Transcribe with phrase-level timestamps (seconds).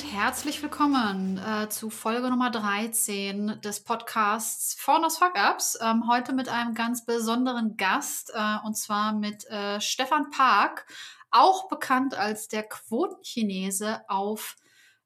[0.00, 5.78] Und herzlich willkommen äh, zu Folge Nummer 13 des Podcasts Vornos Fuck Ups.
[5.82, 10.86] Ähm, heute mit einem ganz besonderen Gast äh, und zwar mit äh, Stefan Park,
[11.30, 14.56] auch bekannt als der Quotenchinese auf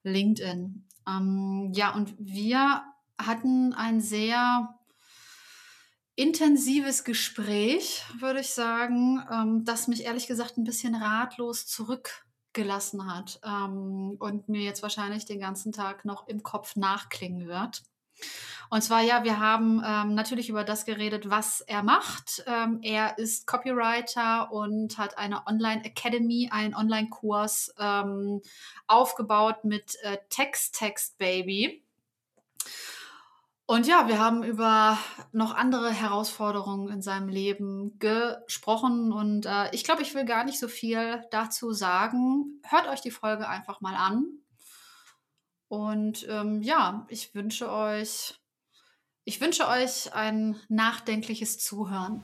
[0.03, 0.87] LinkedIn.
[1.05, 2.83] Ähm, ja, und wir
[3.17, 4.79] hatten ein sehr
[6.15, 11.65] intensives Gespräch, würde ich sagen, ähm, das mich ehrlich gesagt ein bisschen ratlos
[12.55, 17.83] zurückgelassen hat ähm, und mir jetzt wahrscheinlich den ganzen Tag noch im Kopf nachklingen wird.
[18.69, 22.43] Und zwar, ja, wir haben ähm, natürlich über das geredet, was er macht.
[22.47, 28.41] Ähm, er ist Copywriter und hat eine Online Academy, einen Online-Kurs ähm,
[28.87, 31.84] aufgebaut mit äh, Text Text Baby.
[33.67, 34.99] Und ja, wir haben über
[35.31, 40.59] noch andere Herausforderungen in seinem Leben gesprochen und äh, ich glaube, ich will gar nicht
[40.59, 42.61] so viel dazu sagen.
[42.63, 44.25] Hört euch die Folge einfach mal an.
[45.67, 48.39] Und ähm, ja, ich wünsche euch,
[49.23, 52.23] ich wünsche euch ein nachdenkliches Zuhören.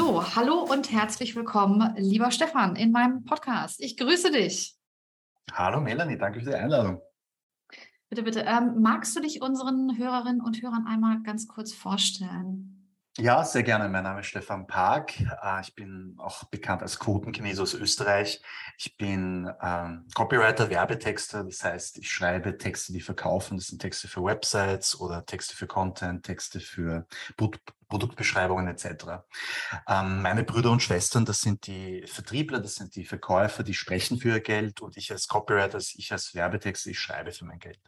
[0.00, 3.82] So, hallo und herzlich willkommen, lieber Stefan, in meinem Podcast.
[3.82, 4.74] Ich grüße dich.
[5.52, 7.02] Hallo Melanie, danke für die Einladung.
[8.08, 8.40] Bitte, bitte.
[8.40, 12.80] Ähm, magst du dich unseren Hörerinnen und Hörern einmal ganz kurz vorstellen?
[13.18, 13.90] Ja, sehr gerne.
[13.90, 15.20] Mein Name ist Stefan Park.
[15.20, 18.40] Äh, ich bin auch bekannt als Quotenchinese aus Österreich.
[18.78, 21.44] Ich bin ähm, Copywriter, Werbetexter.
[21.44, 23.58] Das heißt, ich schreibe Texte, die verkaufen.
[23.58, 27.06] Das sind Texte für Websites oder Texte für Content, Texte für
[27.90, 29.24] Produktbeschreibungen etc.
[29.86, 34.18] Ähm, meine Brüder und Schwestern, das sind die Vertriebler, das sind die Verkäufer, die sprechen
[34.18, 37.80] für ihr Geld und ich als Copywriter, ich als Werbetexter, ich schreibe für mein Geld.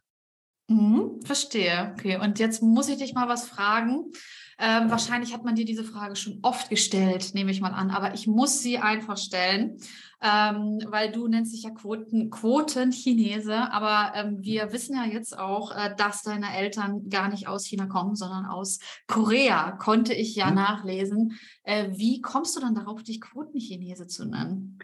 [0.69, 1.93] Mhm, verstehe.
[1.93, 4.12] Okay, und jetzt muss ich dich mal was fragen.
[4.59, 8.15] Ähm, wahrscheinlich hat man dir diese Frage schon oft gestellt, nehme ich mal an, aber
[8.15, 9.78] ich muss sie einfach stellen,
[10.23, 15.75] ähm, weil du nennst dich ja Quoten, Quotenchinese, aber ähm, wir wissen ja jetzt auch,
[15.75, 20.47] äh, dass deine Eltern gar nicht aus China kommen, sondern aus Korea, konnte ich ja
[20.47, 20.55] mhm.
[20.55, 21.41] nachlesen.
[21.65, 24.79] Äh, wie kommst du dann darauf, dich Quotenchinese zu nennen?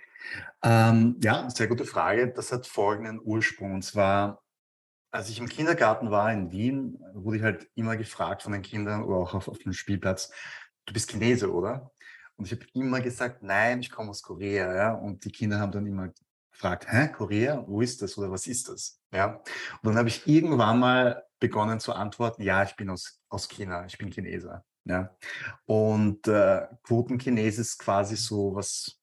[0.62, 2.32] Ähm, ja, sehr gute Frage.
[2.34, 3.74] Das hat folgenden Ursprung.
[3.74, 4.42] Und zwar
[5.10, 9.02] als ich im Kindergarten war in Wien, wurde ich halt immer gefragt von den Kindern
[9.02, 10.30] oder auch auf, auf dem Spielplatz,
[10.86, 11.90] du bist Chinese, oder?
[12.36, 14.74] Und ich habe immer gesagt, nein, ich komme aus Korea.
[14.74, 14.94] Ja?
[14.94, 16.12] Und die Kinder haben dann immer
[16.52, 19.00] gefragt, hä, Korea, wo ist das oder was ist das?
[19.12, 19.36] Ja?
[19.36, 23.86] Und dann habe ich irgendwann mal begonnen zu antworten, ja, ich bin aus, aus China,
[23.86, 24.62] ich bin Chinese.
[24.84, 25.16] Ja?
[25.66, 29.00] Und äh, Quotenchinese ist quasi so was,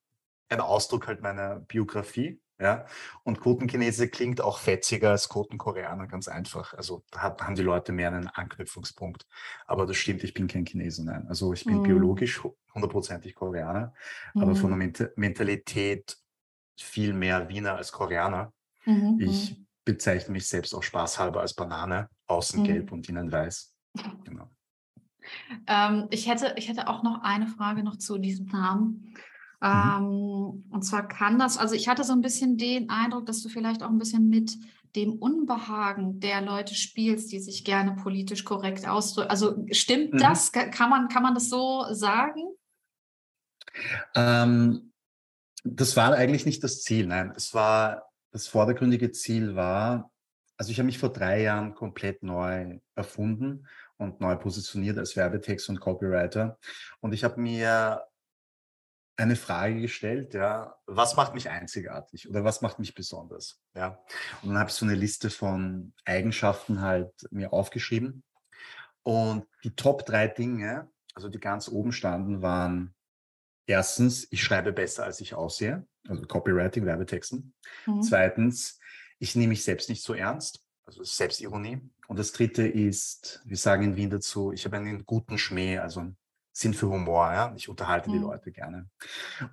[0.50, 2.40] ein Ausdruck halt meiner Biografie.
[2.60, 2.86] Ja?
[3.24, 6.74] Und Quotenchinese klingt auch fetziger als Quotenkoreaner, ganz einfach.
[6.74, 9.28] Also da haben die Leute mehr einen Anknüpfungspunkt.
[9.66, 11.28] Aber das stimmt, ich bin kein Chinese, nein.
[11.28, 11.84] Also ich bin mhm.
[11.84, 12.42] biologisch
[12.74, 13.94] hundertprozentig Koreaner,
[14.34, 14.42] mhm.
[14.42, 14.94] aber von mhm.
[14.94, 16.18] der Mentalität
[16.78, 18.54] viel mehr Wiener als Koreaner.
[18.86, 19.18] Mhm.
[19.20, 19.68] Ich mhm.
[19.84, 22.66] bezeichne mich selbst auch spaßhalber als Banane, außen mhm.
[22.66, 23.74] gelb und innen weiß.
[24.24, 24.50] Genau.
[25.68, 29.16] Ähm, ich, hätte, ich hätte auch noch eine Frage noch zu diesem Namen.
[29.66, 30.64] Mhm.
[30.64, 33.50] Ähm, und zwar kann das, also ich hatte so ein bisschen den Eindruck, dass du
[33.50, 34.56] vielleicht auch ein bisschen mit
[34.96, 39.30] dem Unbehagen der Leute spielst, die sich gerne politisch korrekt ausdrücken.
[39.30, 40.18] Also stimmt mhm.
[40.20, 40.52] das?
[40.52, 42.44] Kann man, kann man das so sagen?
[44.14, 44.94] Ähm,
[45.64, 47.34] das war eigentlich nicht das Ziel, nein.
[47.36, 50.12] Es war, das vordergründige Ziel war,
[50.58, 53.68] also ich habe mich vor drei Jahren komplett neu erfunden
[53.98, 56.58] und neu positioniert als Werbetext und Copywriter.
[57.02, 58.02] Und ich habe mir
[59.18, 63.62] eine Frage gestellt, ja, was macht mich einzigartig oder was macht mich besonders?
[63.74, 64.04] Ja.
[64.42, 68.24] Und dann habe ich so eine Liste von Eigenschaften halt mir aufgeschrieben.
[69.04, 72.94] Und die Top drei Dinge, also die ganz oben standen, waren
[73.68, 77.54] erstens, ich schreibe besser, als ich aussehe, also Copywriting, Werbetexten.
[77.86, 78.02] Mhm.
[78.02, 78.80] Zweitens,
[79.20, 81.82] ich nehme mich selbst nicht so ernst, also Selbstironie.
[82.08, 86.12] Und das dritte ist, wir sagen in Wien dazu, ich habe einen guten Schmäh, also
[86.56, 87.34] Sinn für Humor.
[87.34, 87.54] Ja?
[87.58, 88.14] Ich unterhalte mhm.
[88.14, 88.90] die Leute gerne.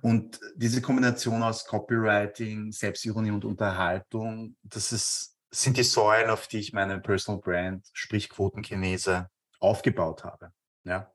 [0.01, 6.59] Und diese Kombination aus Copywriting, Selbstironie und Unterhaltung, das ist, sind die Säulen, auf die
[6.59, 9.29] ich meine Personal Brand, sprich Quotenchinese,
[9.59, 10.53] aufgebaut habe.
[10.85, 11.11] Ja?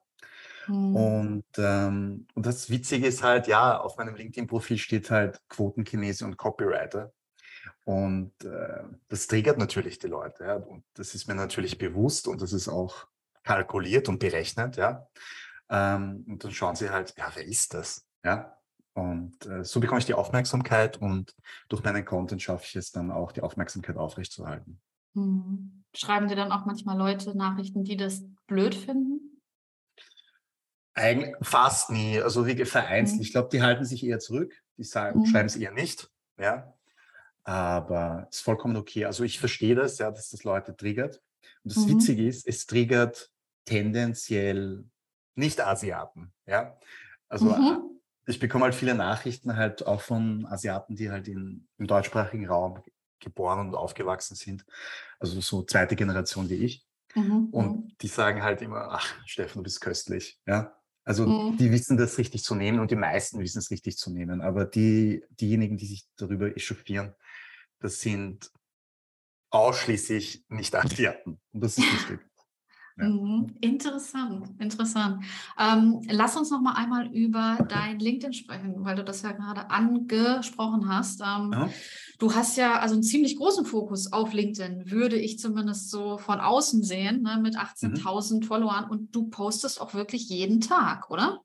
[0.66, 0.94] Mhm.
[0.94, 6.36] Und, ähm, und das Witzige ist halt, ja, auf meinem LinkedIn-Profil steht halt Quotenchinese und
[6.36, 7.12] Copywriter.
[7.84, 10.44] Und äh, das triggert natürlich die Leute.
[10.44, 10.56] Ja?
[10.56, 13.06] Und das ist mir natürlich bewusst und das ist auch
[13.42, 14.76] kalkuliert und berechnet.
[14.76, 15.08] Ja?
[15.70, 18.06] Ähm, und dann schauen sie halt, ja, wer ist das?
[18.24, 18.58] Ja.
[18.94, 21.34] Und äh, so bekomme ich die Aufmerksamkeit und
[21.68, 24.80] durch meinen Content schaffe ich es dann auch, die Aufmerksamkeit aufrechtzuerhalten.
[25.14, 29.40] Hm, Schreiben dir dann auch manchmal Leute Nachrichten, die das blöd finden?
[30.94, 33.18] Eigentlich fast nie, also wie vereinzelt.
[33.18, 33.22] Mhm.
[33.22, 35.26] Ich glaube, die halten sich eher zurück, die sagen, Mhm.
[35.26, 36.74] schreiben es eher nicht, ja.
[37.44, 39.04] Aber es ist vollkommen okay.
[39.04, 41.22] Also ich verstehe das, ja, dass das Leute triggert.
[41.62, 41.92] Und das Mhm.
[41.92, 43.30] Witzige ist, es triggert
[43.64, 44.84] tendenziell
[45.38, 46.76] nicht Asiaten, ja.
[47.28, 48.00] Also äh, Mhm.
[48.26, 52.82] ich bekomme halt viele Nachrichten halt auch von Asiaten, die halt in, im deutschsprachigen Raum
[53.20, 54.64] geboren und aufgewachsen sind.
[55.18, 56.86] Also so zweite Generation wie ich.
[57.14, 57.48] Mhm.
[57.50, 60.40] Und die sagen halt immer, ach, Steffen, du bist köstlich.
[60.46, 60.76] Ja?
[61.04, 61.56] Also Mhm.
[61.56, 64.40] die wissen das richtig zu nehmen und die meisten wissen es richtig zu nehmen.
[64.42, 67.14] Aber die, diejenigen, die sich darüber echauffieren,
[67.80, 68.50] das sind
[69.50, 71.40] ausschließlich nicht Asiaten.
[71.52, 72.20] Und das ist wichtig.
[72.98, 73.08] Ja.
[73.08, 73.54] Mhm.
[73.60, 75.24] Interessant, interessant.
[75.58, 79.70] Ähm, lass uns noch mal einmal über dein LinkedIn sprechen, weil du das ja gerade
[79.70, 81.20] angesprochen hast.
[81.20, 81.68] Ähm, Ja.
[82.18, 86.40] Du hast ja also einen ziemlich großen Fokus auf LinkedIn, würde ich zumindest so von
[86.40, 87.60] außen sehen, ne, mit Mhm.
[87.60, 91.42] 18.000 Followern und du postest auch wirklich jeden Tag, oder?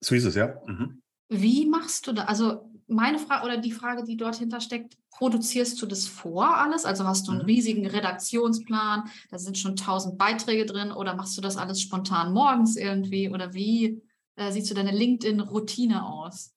[0.00, 0.54] So ist es, ja.
[0.66, 1.00] Mhm.
[1.30, 2.24] Wie machst du da?
[2.24, 6.84] Also meine Frage oder die Frage, die dort hinter steckt, produzierst du das vor alles?
[6.84, 7.46] Also hast du einen Mhm.
[7.46, 12.76] riesigen Redaktionsplan, da sind schon tausend Beiträge drin oder machst du das alles spontan morgens
[12.76, 14.02] irgendwie oder wie
[14.36, 16.52] äh, sieht so deine LinkedIn-Routine aus?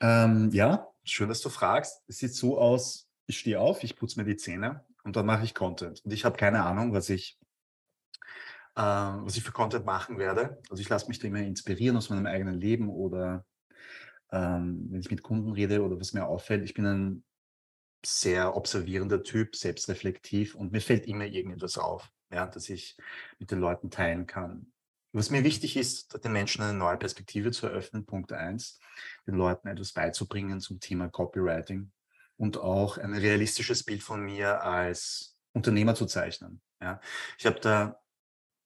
[0.00, 2.02] Ähm, ja, schön, dass du fragst.
[2.06, 5.44] Es sieht so aus, ich stehe auf, ich putze mir die Zähne und dann mache
[5.44, 6.04] ich Content.
[6.04, 7.38] Und ich habe keine Ahnung, was ich,
[8.76, 10.60] äh, was ich für Content machen werde.
[10.70, 13.44] Also ich lasse mich da immer inspirieren aus meinem eigenen Leben oder
[14.34, 16.64] ähm, wenn ich mit Kunden rede oder was mir auffällt.
[16.64, 17.24] Ich bin ein
[18.04, 22.96] sehr observierender Typ, selbstreflektiv und mir fällt immer irgendetwas auf, ja, dass ich
[23.38, 24.72] mit den Leuten teilen kann.
[25.12, 28.80] Was mir wichtig ist, den Menschen eine neue Perspektive zu eröffnen, Punkt eins,
[29.26, 31.92] den Leuten etwas beizubringen zum Thema Copywriting
[32.36, 36.60] und auch ein realistisches Bild von mir als Unternehmer zu zeichnen.
[36.82, 37.00] Ja.
[37.38, 38.00] Ich habe da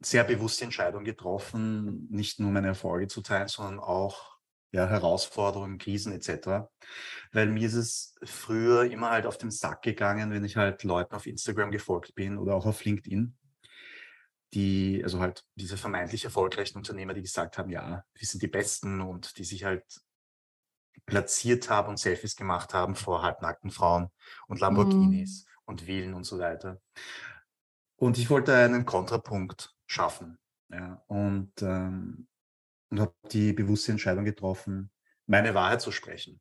[0.00, 4.37] sehr bewusste Entscheidung getroffen, nicht nur meine Erfolge zu teilen, sondern auch
[4.70, 6.68] ja, Herausforderungen, Krisen etc.
[7.32, 11.14] Weil mir ist es früher immer halt auf den Sack gegangen, wenn ich halt Leuten
[11.14, 13.36] auf Instagram gefolgt bin oder auch auf LinkedIn,
[14.54, 19.00] die, also halt diese vermeintlich erfolgreichen Unternehmer, die gesagt haben, ja, wir sind die Besten
[19.00, 19.84] und die sich halt
[21.06, 24.10] platziert haben und Selfies gemacht haben vor halbnackten Frauen
[24.46, 26.80] und Lamborghinis und Villen und so weiter.
[27.96, 30.38] Und ich wollte einen Kontrapunkt schaffen.
[30.70, 32.28] Ja, und ähm,
[32.90, 34.90] und habe die bewusste Entscheidung getroffen,
[35.26, 36.40] meine Wahrheit zu sprechen.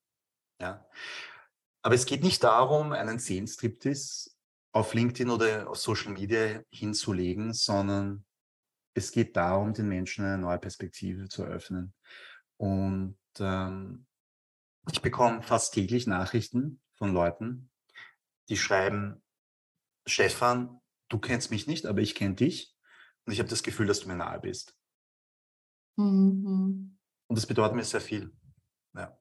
[0.62, 0.88] Ja.
[1.82, 4.32] Aber es geht nicht darum, einen Seelenstriptease
[4.74, 8.26] auf LinkedIn oder auf Social Media hinzulegen, sondern
[8.94, 11.94] es geht darum, den Menschen eine neue Perspektive zu eröffnen.
[12.58, 14.06] Und ähm,
[14.92, 17.70] ich bekomme fast täglich Nachrichten von Leuten,
[18.50, 19.24] die schreiben,
[20.08, 20.80] Stefan,
[21.10, 22.76] du kennst mich nicht, aber ich kenne dich
[23.26, 24.77] und ich habe das Gefühl, dass du mir nahe bist.
[25.98, 26.98] Mhm.
[27.28, 28.32] Und das bedeutet mir sehr viel.
[28.96, 29.18] Ja.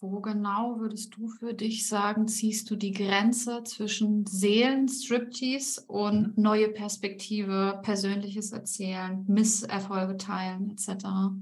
[0.00, 6.42] Wo genau würdest du für dich sagen, ziehst du die Grenze zwischen Seelenstriptease und Mhm.
[6.42, 11.34] neue Perspektive, persönliches Erzählen, Misserfolge teilen etc.?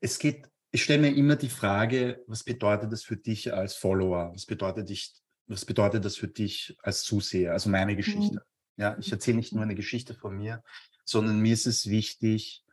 [0.00, 4.30] Es geht, ich stelle mir immer die Frage, was bedeutet das für dich als Follower?
[4.32, 5.12] Was bedeutet, dich,
[5.48, 7.52] was bedeutet das für dich als Zuseher?
[7.52, 8.40] Also meine Geschichte.
[8.78, 10.62] Ja, ich erzähle nicht nur eine Geschichte von mir,
[11.04, 12.64] sondern mir ist es wichtig,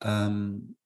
[0.00, 0.76] ähm,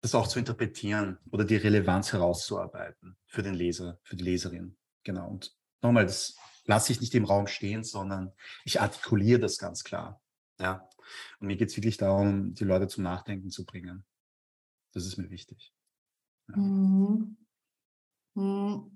[0.00, 4.76] das auch zu interpretieren oder die Relevanz herauszuarbeiten für den Leser, für die Leserin.
[5.04, 5.28] Genau.
[5.28, 8.32] Und nochmal, das lasse ich nicht im Raum stehen, sondern
[8.64, 10.22] ich artikuliere das ganz klar.
[10.58, 10.88] Ja.
[11.38, 14.04] Und mir geht es wirklich darum, die Leute zum Nachdenken zu bringen.
[14.92, 15.74] Das ist mir wichtig.
[16.48, 16.56] Ja.
[16.56, 17.36] Mhm.
[18.34, 18.95] Mhm.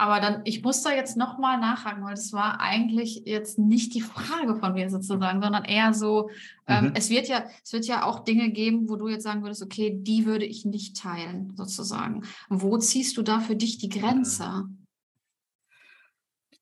[0.00, 4.00] Aber dann, ich muss da jetzt nochmal nachhaken, weil das war eigentlich jetzt nicht die
[4.00, 6.30] Frage von mir sozusagen, sondern eher so,
[6.68, 6.92] ähm, Mhm.
[6.96, 9.98] es wird ja, es wird ja auch Dinge geben, wo du jetzt sagen würdest, okay,
[10.00, 12.24] die würde ich nicht teilen, sozusagen.
[12.48, 14.64] Wo ziehst du da für dich die Grenze?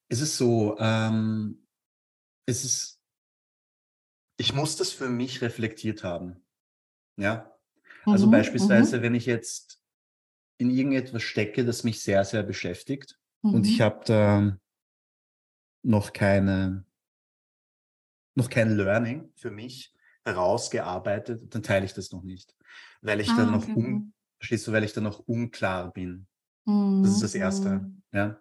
[0.09, 1.65] Es ist so, ähm,
[2.45, 3.01] es ist,
[4.37, 6.45] ich muss das für mich reflektiert haben.
[7.17, 7.57] Ja.
[8.05, 9.81] Also Mhm, beispielsweise, wenn ich jetzt
[10.57, 13.83] in irgendetwas stecke, das mich sehr, sehr beschäftigt mhm, und ich mhm.
[13.83, 14.59] habe da
[15.83, 16.85] noch keine,
[18.35, 22.55] noch kein Learning für mich herausgearbeitet, dann teile ich das noch nicht.
[23.01, 23.75] Weil ich dann Ah, noch, okay.
[23.77, 26.27] un, verstehst du, weil ich dann noch unklar bin.
[27.03, 27.71] Das Mhm, ist das Erste.
[27.71, 28.03] mhm.
[28.13, 28.41] Ja.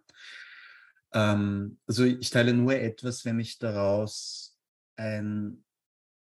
[1.13, 4.59] Ähm, also ich teile nur etwas, wenn ich daraus
[4.97, 5.63] ein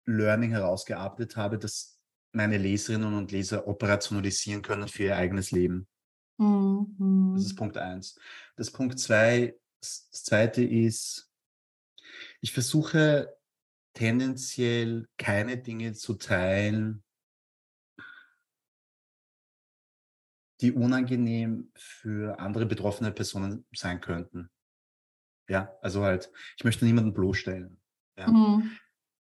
[0.07, 1.99] Learning herausgearbeitet habe, das
[2.33, 5.89] meine Leserinnen und Leser operationalisieren können für ihr eigenes Leben.
[6.41, 7.57] Das ist Mhm.
[7.57, 8.19] Punkt eins.
[8.57, 11.31] Das Punkt zwei, das zweite ist,
[12.41, 13.37] ich versuche
[13.93, 17.05] tendenziell keine Dinge zu teilen,
[20.63, 24.51] die unangenehm für andere betroffene Personen sein könnten.
[25.47, 27.83] Ja, also halt, ich möchte niemanden bloßstellen.
[28.17, 28.31] Ja.
[28.31, 28.79] Mhm.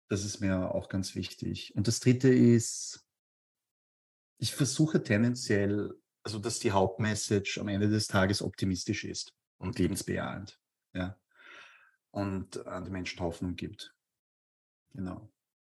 [0.08, 1.76] Das ist mir auch ganz wichtig.
[1.76, 3.06] Und das dritte ist,
[4.38, 5.94] ich versuche tendenziell,
[6.24, 10.58] also dass die Hauptmessage am Ende des Tages optimistisch ist und lebensbejahend.
[10.94, 11.18] Ja.
[12.10, 13.94] Und an die Menschen Hoffnung gibt.
[14.94, 15.30] Genau.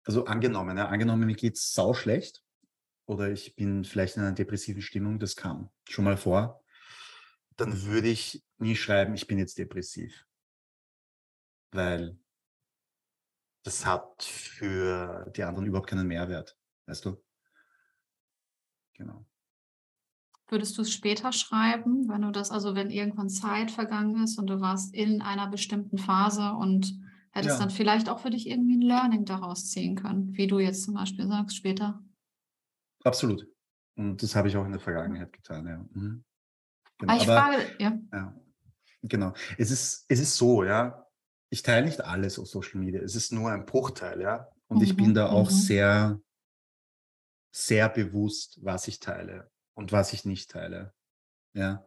[0.04, 2.44] Also angenommen, ja, angenommen, mir geht es sau schlecht
[3.06, 6.62] oder ich bin vielleicht in einer depressiven Stimmung, das kam schon mal vor,
[7.56, 10.26] dann würde ich nie schreiben, ich bin jetzt depressiv.
[11.70, 12.18] Weil
[13.62, 17.24] das hat für die anderen überhaupt keinen Mehrwert, weißt du?
[18.94, 19.26] Genau.
[20.48, 24.48] Würdest du es später schreiben, wenn du das, also wenn irgendwann Zeit vergangen ist und
[24.48, 26.94] du warst in einer bestimmten Phase und
[27.30, 27.60] hättest ja.
[27.60, 30.94] dann vielleicht auch für dich irgendwie ein Learning daraus ziehen können, wie du jetzt zum
[30.94, 32.02] Beispiel sagst später?
[33.04, 33.46] Absolut.
[33.96, 35.78] Und das habe ich auch in der Vergangenheit getan, ja.
[35.92, 36.24] Mhm.
[36.98, 37.12] Genau.
[37.12, 37.98] Ah, ich Aber, frage, ja.
[38.12, 38.40] ja.
[39.02, 39.32] Genau.
[39.56, 41.06] Es ist, es ist so, ja.
[41.50, 43.00] Ich teile nicht alles auf Social Media.
[43.00, 44.48] Es ist nur ein Bruchteil, ja.
[44.68, 44.84] Und mhm.
[44.84, 45.54] ich bin da auch mhm.
[45.54, 46.20] sehr,
[47.50, 50.94] sehr bewusst, was ich teile und was ich nicht teile.
[51.52, 51.86] Ja.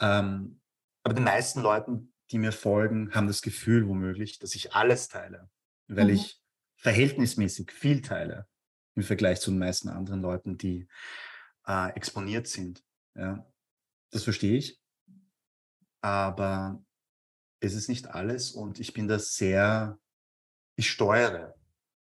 [0.00, 0.60] Ähm,
[1.02, 5.50] aber die meisten Leuten, die mir folgen, haben das Gefühl womöglich, dass ich alles teile,
[5.88, 6.14] weil mhm.
[6.14, 6.42] ich
[6.76, 8.48] verhältnismäßig viel teile
[8.94, 10.88] im Vergleich zu den meisten anderen Leuten, die
[11.66, 12.84] äh, exponiert sind.
[13.14, 13.46] Ja.
[14.10, 14.80] Das verstehe ich.
[16.00, 16.84] Aber
[17.60, 19.98] es ist nicht alles und ich bin da sehr,
[20.76, 21.54] ich steuere,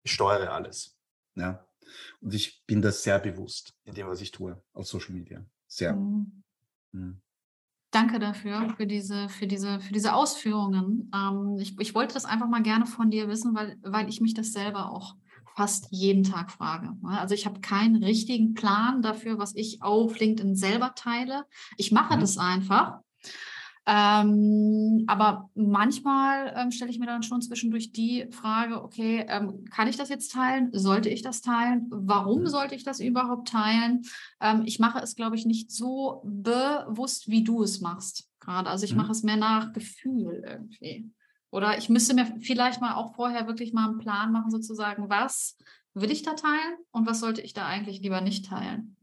[0.04, 0.98] ich steuere alles.
[1.36, 1.68] Ja.
[2.22, 5.46] Und ich bin da sehr bewusst in dem, was ich tue auf Social Media.
[5.68, 5.96] Sehr.
[5.96, 6.44] Mhm.
[6.92, 7.22] Mhm.
[7.92, 11.12] Danke dafür, für diese, für diese, für diese Ausführungen.
[11.14, 14.34] Ähm, ich, ich wollte das einfach mal gerne von dir wissen, weil, weil ich mich
[14.34, 15.16] das selber auch
[15.56, 16.88] fast jeden Tag frage.
[17.02, 17.20] Ne?
[17.20, 21.46] Also ich habe keinen richtigen Plan dafür, was ich auf LinkedIn selber teile.
[21.78, 22.22] Ich mache mhm.
[22.22, 23.02] das einfach.
[23.86, 29.90] Ähm, aber manchmal ähm, stelle ich mir dann schon zwischendurch die Frage, okay, ähm, kann
[29.90, 30.70] ich das jetzt teilen?
[30.72, 31.88] Sollte ich das teilen?
[31.90, 32.48] Warum mhm.
[32.48, 34.04] sollte ich das überhaupt teilen?
[34.40, 38.70] Ähm, ich mache es, glaube ich, nicht so bewusst, wie du es machst gerade.
[38.70, 39.00] Also ich mhm.
[39.00, 41.12] mache es mehr nach Gefühl irgendwie.
[41.52, 45.58] Oder ich müsste mir vielleicht mal auch vorher wirklich mal einen Plan machen, sozusagen, was
[45.94, 48.96] will ich da teilen und was sollte ich da eigentlich lieber nicht teilen?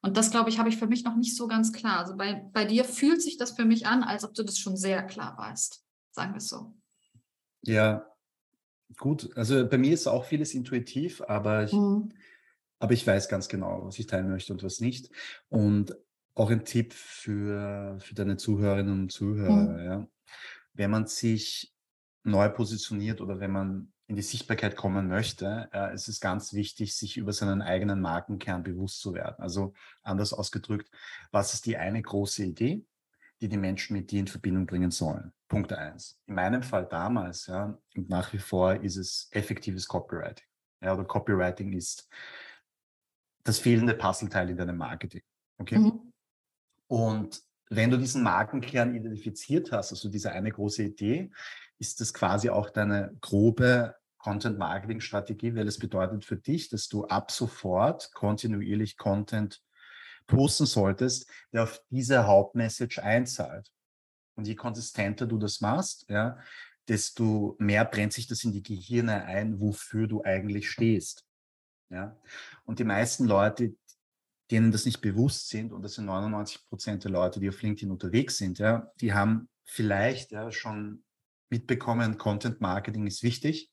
[0.00, 1.98] Und das, glaube ich, habe ich für mich noch nicht so ganz klar.
[1.98, 4.76] Also bei, bei dir fühlt sich das für mich an, als ob du das schon
[4.76, 5.84] sehr klar weißt.
[6.12, 6.74] Sagen wir es so.
[7.62, 8.06] Ja,
[8.96, 9.30] gut.
[9.36, 12.10] Also bei mir ist auch vieles intuitiv, aber ich, mhm.
[12.78, 15.10] aber ich weiß ganz genau, was ich teilen möchte und was nicht.
[15.48, 15.96] Und
[16.34, 19.84] auch ein Tipp für, für deine Zuhörerinnen und Zuhörer, mhm.
[19.84, 20.08] ja.
[20.74, 21.74] Wenn man sich
[22.22, 26.96] neu positioniert oder wenn man in die Sichtbarkeit kommen möchte, äh, es ist ganz wichtig,
[26.96, 29.36] sich über seinen eigenen Markenkern bewusst zu werden.
[29.38, 30.90] Also anders ausgedrückt,
[31.30, 32.86] was ist die eine große Idee,
[33.42, 35.32] die die Menschen mit dir in Verbindung bringen sollen?
[35.46, 36.18] Punkt eins.
[36.26, 40.46] In meinem Fall damals, ja, und nach wie vor ist es effektives Copywriting.
[40.80, 42.08] Ja, oder Copywriting ist
[43.44, 45.22] das fehlende Puzzleteil in deinem Marketing.
[45.58, 45.78] Okay?
[45.78, 46.12] Mhm.
[46.86, 51.30] Und wenn du diesen Markenkern identifiziert hast, also diese eine große Idee,
[51.78, 57.30] ist das quasi auch deine grobe Content-Marketing-Strategie, weil es bedeutet für dich, dass du ab
[57.30, 59.62] sofort kontinuierlich Content
[60.26, 63.70] posten solltest, der auf diese Hauptmessage einzahlt.
[64.34, 66.38] Und je konsistenter du das machst, ja,
[66.86, 71.24] desto mehr brennt sich das in die Gehirne ein, wofür du eigentlich stehst.
[71.90, 72.16] Ja.
[72.64, 73.74] Und die meisten Leute,
[74.50, 77.90] denen das nicht bewusst sind, und das sind 99 Prozent der Leute, die auf LinkedIn
[77.90, 81.04] unterwegs sind, ja, die haben vielleicht ja schon
[81.50, 83.70] mitbekommen, Content Marketing ist wichtig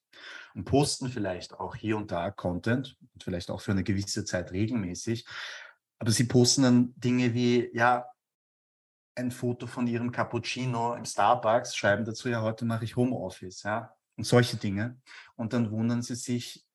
[0.53, 4.51] und posten vielleicht auch hier und da Content und vielleicht auch für eine gewisse Zeit
[4.51, 5.25] regelmäßig.
[5.99, 8.05] Aber sie posten dann Dinge wie, ja,
[9.17, 13.95] ein Foto von ihrem Cappuccino im Starbucks, schreiben dazu, ja, heute mache ich Homeoffice, ja,
[14.17, 14.99] und solche Dinge.
[15.35, 16.65] Und dann wundern sie sich,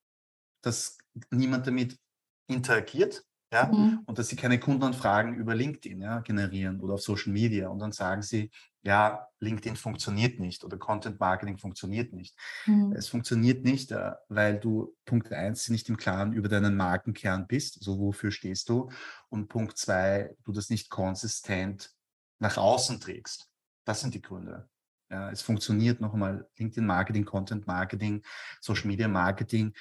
[0.61, 0.97] dass
[1.29, 1.99] niemand damit
[2.47, 3.99] interagiert, ja, mhm.
[4.05, 7.67] und dass sie keine Kundenanfragen über LinkedIn ja, generieren oder auf Social Media.
[7.67, 8.49] Und dann sagen sie,
[8.81, 12.35] ja, LinkedIn funktioniert nicht oder Content Marketing funktioniert nicht.
[12.65, 12.93] Mhm.
[12.93, 17.83] Es funktioniert nicht, äh, weil du Punkt eins nicht im Klaren über deinen Markenkern bist,
[17.83, 18.89] so also wofür stehst du,
[19.29, 21.91] und Punkt zwei, du das nicht konsistent
[22.39, 23.49] nach außen trägst.
[23.85, 24.69] Das sind die Gründe.
[25.11, 28.23] Ja, es funktioniert noch einmal LinkedIn Marketing, Content Marketing,
[28.61, 29.73] Social Media Marketing.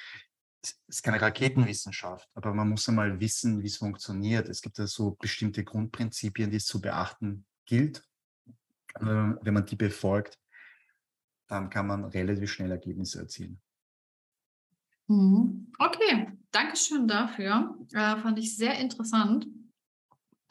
[0.62, 4.48] Es ist keine Raketenwissenschaft, aber man muss einmal wissen, wie es funktioniert.
[4.48, 8.02] Es gibt da so bestimmte Grundprinzipien, die es zu beachten gilt
[8.98, 10.38] wenn man die befolgt,
[11.48, 13.60] dann kann man relativ schnell Ergebnisse erzielen.
[15.08, 15.72] Mhm.
[15.78, 17.76] Okay, danke schön dafür.
[17.92, 19.48] Äh, fand ich sehr interessant.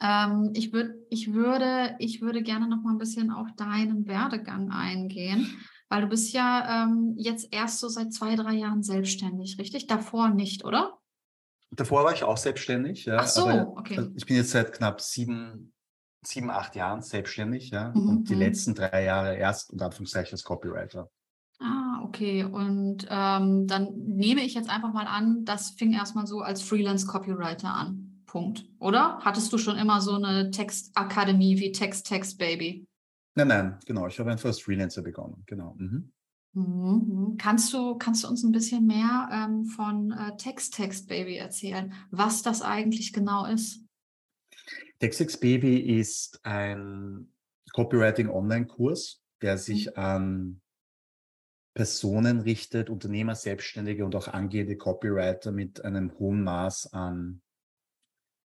[0.00, 4.70] Ähm, ich, würd, ich, würde, ich würde gerne noch mal ein bisschen auf deinen Werdegang
[4.70, 5.46] eingehen,
[5.90, 9.88] weil du bist ja ähm, jetzt erst so seit zwei, drei Jahren selbstständig, richtig?
[9.88, 10.98] Davor nicht, oder?
[11.72, 13.04] Davor war ich auch selbstständig.
[13.04, 13.96] Ja, Ach so, okay.
[13.98, 15.72] Also ich bin jetzt seit knapp sieben,
[16.24, 17.70] sieben acht Jahren selbstständig.
[17.70, 18.08] Ja, mhm.
[18.08, 18.40] Und die mhm.
[18.40, 21.10] letzten drei Jahre erst unter Anführungszeichen als Copywriter.
[21.58, 22.44] Ah, okay.
[22.44, 27.68] Und ähm, dann nehme ich jetzt einfach mal an, das fing erstmal so als Freelance-Copywriter
[27.68, 28.22] an.
[28.26, 28.64] Punkt.
[28.78, 29.18] Oder?
[29.22, 32.86] Hattest du schon immer so eine Textakademie wie Text Text Baby?
[33.34, 34.06] Nein, nein, genau.
[34.06, 35.42] Ich habe einfach als Freelancer begonnen.
[35.46, 35.74] Genau.
[35.78, 36.12] Mhm.
[36.52, 37.36] Mhm.
[37.38, 41.94] Kannst, du, kannst du uns ein bisschen mehr ähm, von äh, Text Text Baby erzählen,
[42.10, 43.84] was das eigentlich genau ist?
[44.98, 47.32] Text Text Baby ist ein
[47.72, 49.92] Copywriting-Online-Kurs, der sich mhm.
[49.96, 50.60] an
[51.74, 57.42] Personen richtet, Unternehmer, Selbstständige und auch angehende Copywriter mit einem hohen Maß an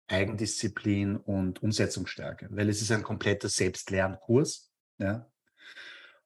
[0.07, 4.71] Eigendisziplin und Umsetzungsstärke, weil es ist ein kompletter Selbstlernkurs.
[4.97, 5.29] Ja?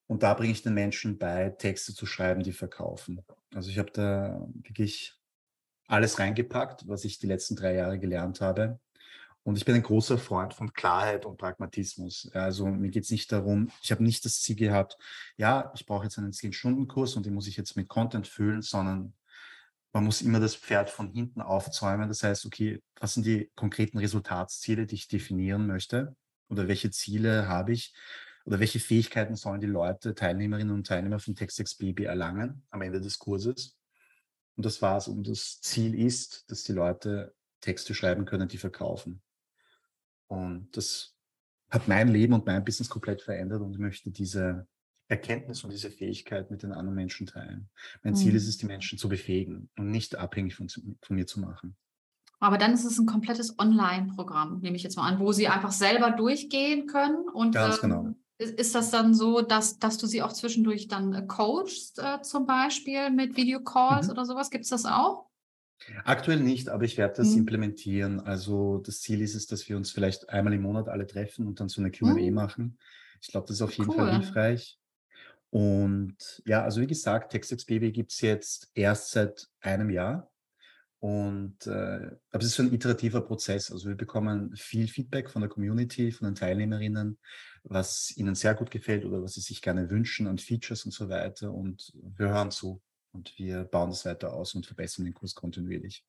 [0.08, 3.24] Und da bringe ich den Menschen bei, Texte zu schreiben, die verkaufen.
[3.54, 5.16] Also ich habe da wirklich
[5.88, 8.80] alles reingepackt, was ich die letzten drei Jahre gelernt habe.
[9.44, 12.30] Und ich bin ein großer Freund von Klarheit und Pragmatismus.
[12.34, 14.98] Also mir geht es nicht darum, ich habe nicht das Ziel gehabt,
[15.38, 19.14] ja, ich brauche jetzt einen 10-Stunden-Kurs und den muss ich jetzt mit Content füllen, sondern
[19.92, 22.08] man muss immer das Pferd von hinten aufzäumen.
[22.08, 26.16] Das heißt, okay, was sind die konkreten Resultatsziele, die ich definieren möchte?
[26.50, 27.94] Oder welche Ziele habe ich?
[28.46, 33.02] Oder welche Fähigkeiten sollen die Leute, Teilnehmerinnen und Teilnehmer von TextX Baby erlangen am Ende
[33.02, 33.78] des Kurses?
[34.56, 35.08] Und das war's.
[35.08, 39.22] Und das Ziel ist, dass die Leute Texte schreiben können, die verkaufen.
[40.28, 41.16] Und das
[41.70, 44.68] hat mein Leben und mein Business komplett verändert und ich möchte diese
[45.08, 47.70] Erkenntnis und diese Fähigkeit mit den anderen Menschen teilen.
[48.04, 48.18] Mein mhm.
[48.18, 51.76] Ziel ist es, die Menschen zu befähigen und nicht abhängig von, von mir zu machen.
[52.40, 55.72] Aber dann ist es ein komplettes Online-Programm, nehme ich jetzt mal an, wo sie einfach
[55.72, 57.28] selber durchgehen können.
[57.28, 58.08] Und Ganz ähm, genau.
[58.08, 62.22] ist, ist, das dann so, dass, dass du sie auch zwischendurch dann äh, coachst, äh,
[62.22, 64.14] zum Beispiel mit Videocalls mhm.
[64.14, 64.50] oder sowas?
[64.50, 65.26] Gibt es das auch?
[66.04, 67.40] Aktuell nicht, aber ich werde das mhm.
[67.40, 68.20] implementieren.
[68.20, 71.60] Also das Ziel ist es, dass wir uns vielleicht einmal im Monat alle treffen und
[71.60, 72.34] dann so eine QA mhm.
[72.34, 72.78] machen.
[73.22, 73.98] Ich glaube, das ist auf jeden cool.
[73.98, 74.80] Fall hilfreich.
[75.52, 80.30] Und ja, also wie gesagt, TextX Baby gibt es jetzt erst seit einem Jahr.
[81.00, 83.72] Und äh, aber es ist so ein iterativer Prozess.
[83.72, 87.18] Also wir bekommen viel Feedback von der Community, von den Teilnehmerinnen,
[87.64, 91.10] was ihnen sehr gut gefällt oder was sie sich gerne wünschen an Features und so
[91.10, 91.54] weiter.
[91.54, 96.06] Und wir hören zu und wir bauen das weiter aus und verbessern den Kurs kontinuierlich.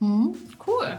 [0.00, 0.36] Mhm,
[0.66, 0.98] cool.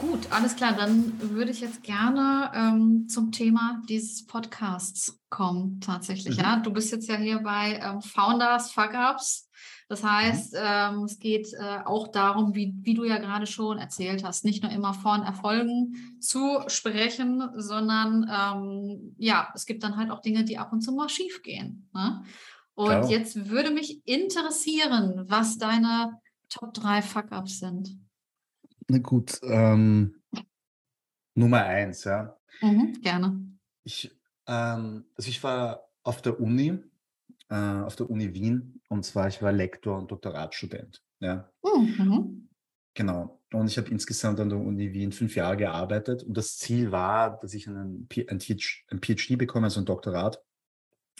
[0.00, 0.74] Gut, alles klar.
[0.76, 6.36] Dann würde ich jetzt gerne ähm, zum Thema dieses Podcasts kommen, tatsächlich.
[6.36, 6.42] Mhm.
[6.42, 9.43] Ja, du bist jetzt ja hier bei ähm, Founders Fuck Ups.
[9.88, 10.58] Das heißt, mhm.
[10.62, 14.62] ähm, es geht äh, auch darum, wie, wie du ja gerade schon erzählt hast, nicht
[14.62, 20.44] nur immer von Erfolgen zu sprechen, sondern ähm, ja, es gibt dann halt auch Dinge,
[20.44, 21.88] die ab und zu mal schief gehen.
[21.92, 22.22] Ne?
[22.74, 23.10] Und Klar.
[23.10, 26.18] jetzt würde mich interessieren, was deine
[26.48, 27.98] Top 3 Fuck-Ups sind.
[28.88, 30.16] Na gut, ähm,
[31.34, 32.36] Nummer eins, ja.
[32.60, 33.40] Mhm, gerne.
[33.82, 34.10] Ich,
[34.46, 36.78] ähm, also ich war auf der Uni,
[37.48, 41.02] äh, auf der Uni Wien, und zwar ich war Lektor und Doktoratstudent.
[41.20, 41.50] Ja.
[41.62, 42.48] Mhm.
[42.94, 43.40] Genau.
[43.52, 46.22] Und ich habe insgesamt an der Uni Wien fünf Jahre gearbeitet.
[46.22, 50.42] Und das Ziel war, dass ich einen, ein PhD bekomme, also ein Doktorat.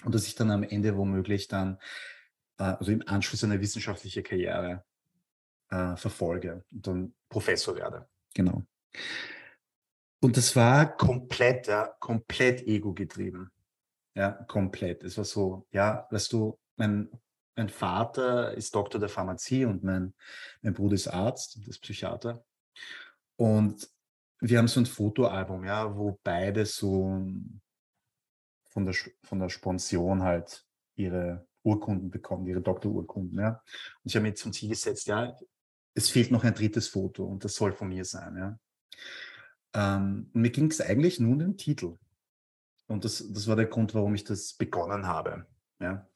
[0.05, 1.79] Und dass ich dann am Ende womöglich dann,
[2.59, 4.85] äh, also im Anschluss eine wissenschaftliche Karriere
[5.71, 8.09] äh, verfolge und dann Professor werde.
[8.35, 8.63] Genau.
[10.21, 13.51] Und das war komplett, ja, komplett ego-getrieben.
[14.15, 15.03] Ja, komplett.
[15.03, 17.11] Es war so, ja, weißt du, mein,
[17.57, 20.15] mein Vater ist Doktor der Pharmazie und mein,
[20.63, 22.45] mein Bruder ist Arzt, ist Psychiater.
[23.37, 23.89] Und
[24.41, 27.21] wir haben so ein Fotoalbum, ja, wo beide so
[28.71, 30.65] von der, von der Sponsion halt
[30.97, 33.63] ihre Urkunden bekommen, ihre Doktorurkunden, ja.
[34.03, 35.37] Und ich habe mir zum Ziel gesetzt, ja,
[35.95, 38.37] es fehlt noch ein drittes Foto und das soll von mir sein.
[38.37, 38.59] Ja.
[39.75, 41.97] Ähm, mir ging es eigentlich nur um den Titel.
[42.87, 45.47] Und das, das war der Grund, warum ich das begonnen habe.
[45.81, 46.09] Ja.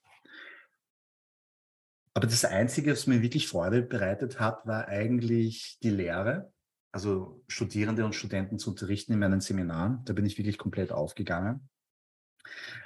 [2.15, 6.53] Aber das Einzige, was mir wirklich Freude bereitet hat, war eigentlich die Lehre.
[6.91, 10.05] Also Studierende und Studenten zu unterrichten in meinen Seminaren.
[10.05, 11.69] Da bin ich wirklich komplett aufgegangen.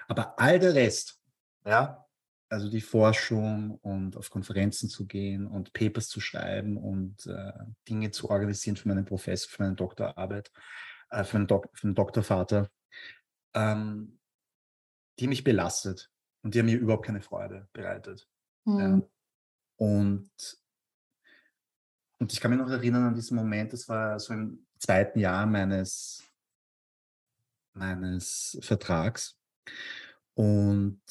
[0.08, 1.20] Aber all der Rest,
[1.64, 2.04] ja,
[2.52, 7.52] also die Forschung und auf Konferenzen zu gehen und Papers zu schreiben und äh,
[7.88, 10.52] Dinge zu organisieren für meinen Professor, für meine Doktorarbeit,
[11.10, 12.68] äh, für, einen Dok für einen Doktorvater,
[13.54, 14.18] ähm,
[15.18, 16.10] die mich belastet
[16.42, 18.28] und die haben mir überhaupt keine Freude bereitet.
[18.64, 18.78] Mhm.
[18.78, 18.86] Ja.
[18.86, 19.06] Hm.
[19.76, 20.30] Und,
[22.18, 25.46] und ich kann mich noch erinnern an diesen Moment, das war so im zweiten Jahr
[25.46, 26.22] meines,
[27.72, 29.38] meines Vertrags.
[30.34, 31.02] Und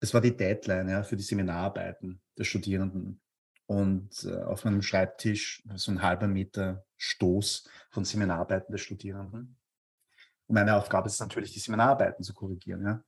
[0.00, 3.20] es war die Deadline ja, für die Seminararbeiten der Studierenden.
[3.66, 9.59] Und äh, auf meinem Schreibtisch so ein halber Meter Stoß von Seminararbeiten der Studierenden.
[10.50, 12.84] Und meine Aufgabe ist natürlich, die Seminararbeiten zu korrigieren.
[12.84, 13.04] Ja.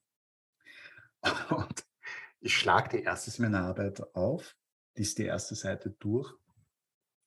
[1.57, 1.85] Und
[2.39, 4.57] ich schlage die erste Seminararbeit auf,
[4.95, 6.33] liest die erste Seite durch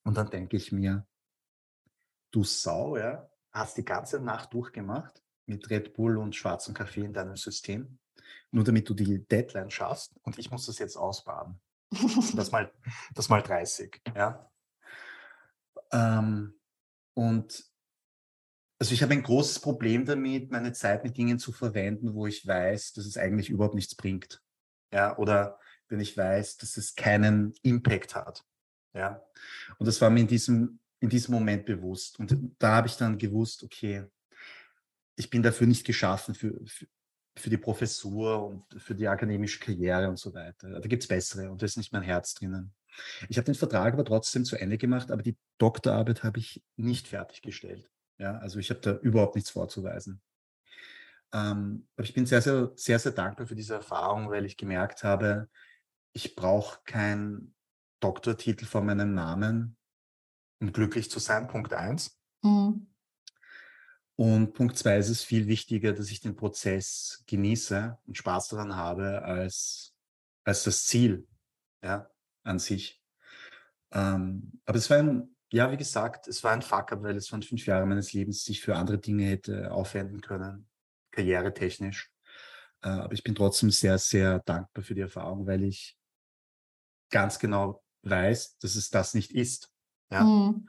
[0.04, 1.06] und dann denke ich mir,
[2.30, 7.12] du Sau, ja, hast die ganze Nacht durchgemacht mit Red Bull und schwarzem Kaffee in
[7.12, 7.98] deinem System,
[8.50, 11.60] nur damit du die Deadline schaffst und ich muss das jetzt ausbaden.
[12.34, 12.72] das mal,
[13.14, 14.50] das mal 30, ja.
[15.92, 16.58] Ähm,
[17.12, 17.75] und
[18.78, 22.46] also ich habe ein großes Problem damit, meine Zeit mit Dingen zu verwenden, wo ich
[22.46, 24.42] weiß, dass es eigentlich überhaupt nichts bringt.
[24.92, 25.58] Ja, oder
[25.88, 28.44] wenn ich weiß, dass es keinen Impact hat.
[28.94, 29.22] Ja.
[29.78, 32.18] Und das war mir in diesem, in diesem Moment bewusst.
[32.18, 34.04] Und da habe ich dann gewusst, okay,
[35.16, 36.86] ich bin dafür nicht geschaffen für, für,
[37.36, 40.68] für die Professur und für die akademische Karriere und so weiter.
[40.68, 42.74] Da gibt es bessere und da ist nicht mein Herz drinnen.
[43.28, 47.08] Ich habe den Vertrag aber trotzdem zu Ende gemacht, aber die Doktorarbeit habe ich nicht
[47.08, 47.90] fertiggestellt.
[48.18, 50.22] Ja, also ich habe da überhaupt nichts vorzuweisen.
[51.32, 55.04] Ähm, aber ich bin sehr, sehr, sehr, sehr dankbar für diese Erfahrung, weil ich gemerkt
[55.04, 55.48] habe,
[56.12, 57.54] ich brauche keinen
[58.00, 59.76] Doktortitel vor meinem Namen,
[60.60, 61.48] um glücklich zu sein.
[61.48, 62.18] Punkt eins.
[62.42, 62.86] Mhm.
[64.18, 68.74] Und Punkt zwei ist es viel wichtiger, dass ich den Prozess genieße und Spaß daran
[68.74, 69.94] habe, als,
[70.44, 71.28] als das Ziel
[71.82, 72.10] ja,
[72.42, 73.02] an sich.
[73.92, 77.42] Ähm, aber es war ein ja, wie gesagt, es war ein Fuck-up, weil es waren
[77.42, 80.68] fünf Jahre meines Lebens, die ich für andere Dinge hätte aufwenden können,
[81.12, 82.12] karrieretechnisch.
[82.82, 85.96] Äh, aber ich bin trotzdem sehr, sehr dankbar für die Erfahrung, weil ich
[87.10, 89.72] ganz genau weiß, dass es das nicht ist.
[90.10, 90.24] Ja?
[90.24, 90.68] Mhm.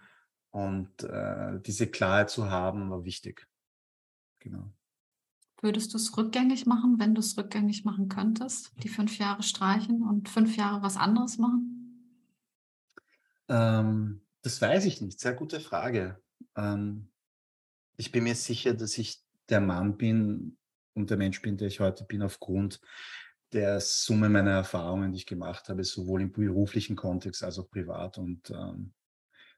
[0.52, 3.46] Und äh, diese Klarheit zu haben, war wichtig.
[4.40, 4.72] Genau.
[5.62, 8.72] Würdest du es rückgängig machen, wenn du es rückgängig machen könntest?
[8.84, 11.74] Die fünf Jahre streichen und fünf Jahre was anderes machen?
[13.50, 15.20] Ähm, das weiß ich nicht.
[15.20, 16.22] Sehr gute Frage.
[16.56, 17.10] Ähm,
[17.98, 20.58] ich bin mir sicher, dass ich der Mann bin
[20.94, 22.80] und der Mensch bin, der ich heute bin, aufgrund
[23.54, 28.18] der Summe meiner Erfahrungen, die ich gemacht habe, sowohl im beruflichen Kontext als auch privat.
[28.18, 28.94] Und ähm,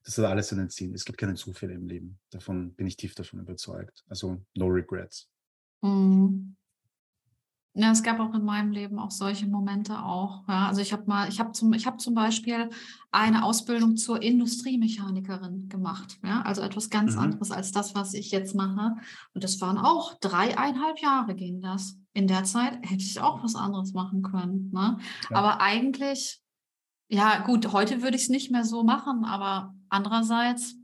[0.04, 0.94] das hat alles einen Sinn.
[0.94, 2.20] Es gibt keine Zufälle im Leben.
[2.30, 4.04] Davon bin ich tief davon überzeugt.
[4.08, 5.30] Also no regrets.
[5.82, 6.56] Mhm.
[7.76, 10.44] Ja, es gab auch in meinem Leben auch solche Momente auch.
[10.48, 12.70] Ja, also ich habe mal, ich habe zum, ich habe zum Beispiel
[13.12, 16.18] eine Ausbildung zur Industriemechanikerin gemacht.
[16.24, 17.22] Ja, also etwas ganz mhm.
[17.22, 18.96] anderes als das, was ich jetzt mache.
[19.34, 21.96] Und das waren auch dreieinhalb Jahre ging das.
[22.14, 24.72] In der Zeit hätte ich auch was anderes machen können.
[24.74, 24.98] Ne?
[25.30, 25.38] Ja.
[25.38, 26.42] Aber eigentlich,
[27.08, 29.26] ja gut, heute würde ich es nicht mehr so machen.
[29.26, 30.79] Aber andererseits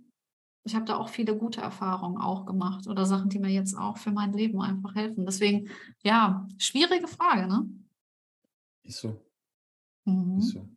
[0.65, 3.97] ich habe da auch viele gute Erfahrungen auch gemacht oder Sachen, die mir jetzt auch
[3.97, 5.23] für mein Leben einfach helfen.
[5.25, 5.69] Deswegen,
[6.03, 7.69] ja, schwierige Frage, ne?
[8.81, 9.23] Ist so.
[10.05, 10.39] Mhm.
[10.39, 10.67] Ist so.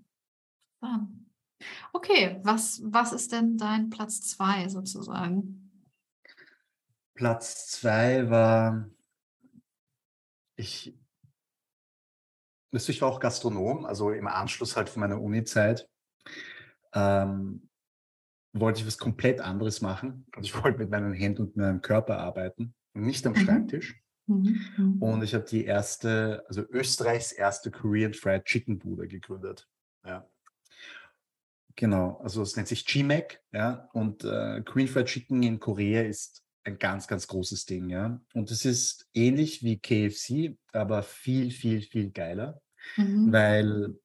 [1.93, 5.73] Okay, was, was ist denn dein Platz zwei sozusagen?
[7.15, 8.91] Platz zwei war,
[10.55, 10.95] ich,
[12.71, 15.89] ich war auch Gastronom, also im Anschluss halt von meiner Uni-Zeit.
[16.93, 17.68] Ähm,
[18.53, 20.27] wollte ich was komplett anderes machen.
[20.33, 23.37] Also ich wollte mit meinen Händen und meinem Körper arbeiten, nicht am mhm.
[23.37, 24.03] Schreibtisch.
[24.27, 24.61] Mhm.
[24.77, 25.03] mhm.
[25.03, 29.69] Und ich habe die erste, also Österreichs erste Korean Fried Chicken Bude gegründet.
[30.05, 30.29] Ja.
[31.77, 36.43] Genau, also es nennt sich GMAC, ja, und äh, Korean Fried Chicken in Korea ist
[36.65, 38.21] ein ganz, ganz großes Ding, ja.
[38.35, 42.61] Und es ist ähnlich wie KFC, aber viel, viel, viel geiler,
[42.97, 43.33] mhm.
[43.33, 43.99] weil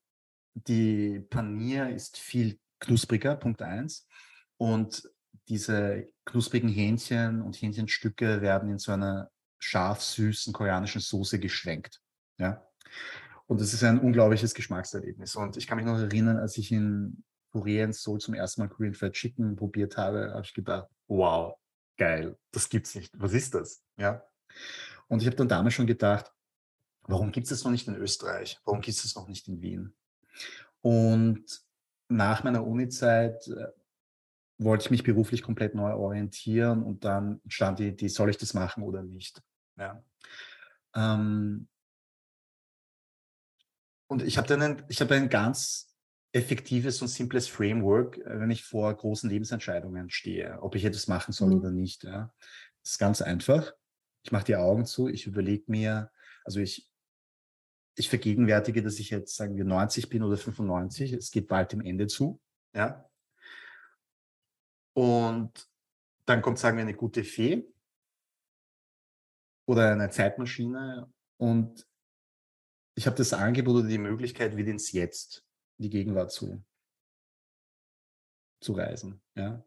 [0.54, 4.08] die Panier ist viel knuspriger, Punkt eins.
[4.64, 5.10] Und
[5.50, 12.00] diese knusprigen Hähnchen und Hähnchenstücke werden in so einer scharf-süßen koreanischen Soße geschwenkt.
[12.38, 12.66] Ja?
[13.46, 15.36] Und das ist ein unglaubliches Geschmackserlebnis.
[15.36, 18.70] Und ich kann mich noch erinnern, als ich in Korea in Seoul zum ersten Mal
[18.70, 21.56] Korean Fried Chicken probiert habe, habe ich gedacht, wow,
[21.98, 23.12] geil, das gibt's nicht.
[23.18, 23.84] Was ist das?
[23.98, 24.24] Ja.
[25.10, 26.32] Und ich habe dann damals schon gedacht,
[27.02, 28.62] warum gibt es das noch nicht in Österreich?
[28.64, 29.94] Warum gibt es das noch nicht in Wien?
[30.80, 31.44] Und
[32.08, 33.68] nach meiner Uni-Zeit äh,
[34.58, 38.54] wollte ich mich beruflich komplett neu orientieren und dann stand die Idee, soll ich das
[38.54, 39.42] machen oder nicht?
[39.78, 40.04] Ja.
[40.96, 41.68] Ähm,
[44.08, 45.94] und ich habe dann ein, ich habe ein ganz
[46.34, 51.32] effektives und simples Framework, äh, wenn ich vor großen Lebensentscheidungen stehe, ob ich etwas machen
[51.32, 51.60] soll mhm.
[51.60, 52.04] oder nicht.
[52.04, 52.34] Ja.
[52.84, 53.74] Das ist ganz einfach.
[54.24, 56.12] Ich mache die Augen zu, ich überlege mir,
[56.46, 56.90] also ich,
[57.96, 61.14] ich vergegenwärtige, dass ich jetzt, sagen wir, 90 bin oder 95.
[61.14, 62.40] Es geht bald dem Ende zu.
[62.74, 63.10] Ja.
[64.94, 65.70] Und
[66.26, 67.68] dann kommt, sagen wir, eine gute Fee
[69.66, 71.88] oder eine Zeitmaschine und
[72.96, 75.46] ich habe das Angebot oder die Möglichkeit, wieder ins Jetzt,
[75.78, 76.64] die Gegenwart zu,
[78.62, 79.22] zu reisen.
[79.36, 79.66] Ja?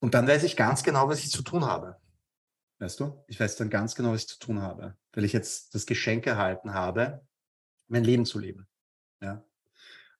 [0.00, 1.98] Und dann weiß ich ganz genau, was ich zu tun habe.
[2.78, 3.24] Weißt du?
[3.26, 6.26] Ich weiß dann ganz genau, was ich zu tun habe, weil ich jetzt das Geschenk
[6.26, 7.26] erhalten habe,
[7.88, 8.68] mein Leben zu leben.
[9.22, 9.42] Ja?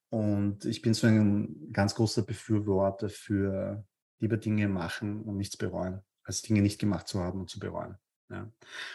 [0.09, 3.85] Und ich bin so ein ganz großer Befürworter für
[4.19, 7.97] lieber Dinge machen und nichts bereuen, als Dinge nicht gemacht zu haben und zu bereuen.
[8.29, 8.51] Ja.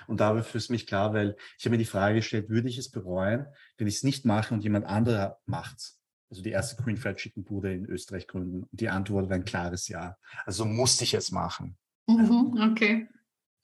[0.06, 2.90] Und dabei ist mich klar, weil ich habe mir die Frage gestellt, würde ich es
[2.90, 3.46] bereuen,
[3.78, 5.98] wenn ich es nicht mache und jemand anderer macht es?
[6.30, 8.62] Also die erste Green Fried Chicken Bude in Österreich gründen.
[8.62, 10.16] Und die Antwort war ein klares Ja.
[10.44, 11.76] Also musste ich es machen.
[12.06, 13.08] Mhm, okay.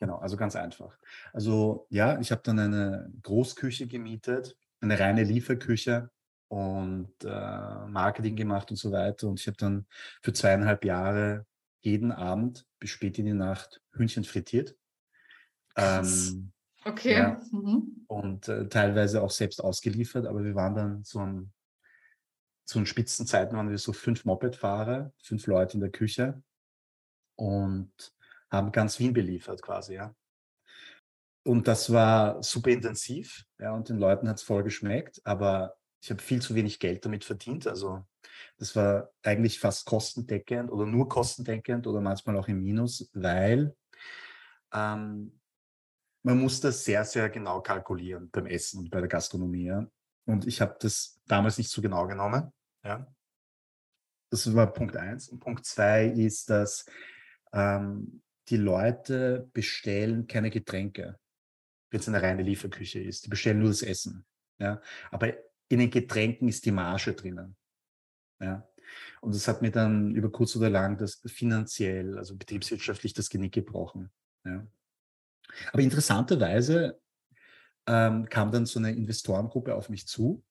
[0.01, 0.97] Genau, also ganz einfach.
[1.33, 6.11] Also ja, ich habe dann eine Großküche gemietet, eine reine Lieferküche
[6.49, 9.29] und äh, Marketing gemacht und so weiter.
[9.29, 9.87] Und ich habe dann
[10.23, 11.47] für zweieinhalb Jahre
[11.81, 14.77] jeden Abend bis spät in die Nacht Hühnchen frittiert.
[15.77, 16.53] Ähm,
[16.85, 17.13] okay.
[17.13, 18.05] Ja, mhm.
[18.09, 21.53] Und äh, teilweise auch selbst ausgeliefert, aber wir waren dann so ein,
[22.67, 26.43] zu den Spitzenzeiten waren wir so fünf Moped-Fahrer, fünf Leute in der Küche
[27.37, 27.93] und
[28.51, 30.15] haben ganz Wien beliefert quasi, ja.
[31.45, 36.11] Und das war super intensiv, ja, und den Leuten hat es voll geschmeckt, aber ich
[36.11, 37.67] habe viel zu wenig Geld damit verdient.
[37.67, 38.05] Also
[38.57, 43.75] das war eigentlich fast kostendeckend oder nur kostendeckend oder manchmal auch im Minus, weil
[44.73, 45.39] ähm,
[46.23, 49.87] man muss das sehr, sehr genau kalkulieren beim Essen und bei der Gastronomie.
[50.27, 52.53] Und ich habe das damals nicht so genau genommen.
[52.85, 53.07] Ja.
[54.31, 55.29] Das war Punkt eins.
[55.29, 56.85] Und Punkt zwei ist, dass
[57.53, 61.19] ähm, die Leute bestellen keine Getränke,
[61.91, 63.25] wenn es eine reine Lieferküche ist.
[63.25, 64.27] Die bestellen nur das Essen.
[64.59, 64.83] Ja.
[65.11, 65.33] Aber
[65.69, 67.57] in den Getränken ist die Marge drinnen.
[68.41, 68.69] Ja.
[69.21, 73.53] Und das hat mir dann über kurz oder lang das finanziell, also betriebswirtschaftlich das Genick
[73.53, 74.11] gebrochen.
[74.45, 74.67] Ja.
[75.73, 77.01] Aber interessanterweise
[77.87, 80.45] ähm, kam dann so eine Investorengruppe auf mich zu.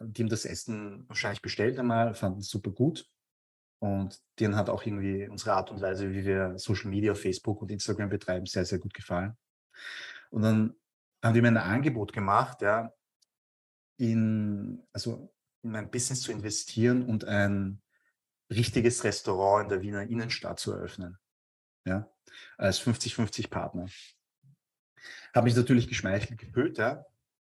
[0.00, 3.08] Die haben das Essen wahrscheinlich bestellt einmal, fanden es super gut.
[3.78, 7.70] Und denen hat auch irgendwie unsere Art und Weise, wie wir Social Media, Facebook und
[7.70, 9.36] Instagram betreiben, sehr, sehr gut gefallen.
[10.30, 10.74] Und dann
[11.22, 12.92] haben die mir ein Angebot gemacht, ja,
[13.96, 17.80] in, also in mein Business zu investieren und ein
[18.50, 21.18] richtiges Restaurant in der Wiener Innenstadt zu eröffnen.
[21.84, 22.10] Ja,
[22.58, 23.86] als 50-50 Partner.
[25.34, 27.04] Habe mich natürlich geschmeichelt gefühlt, ja,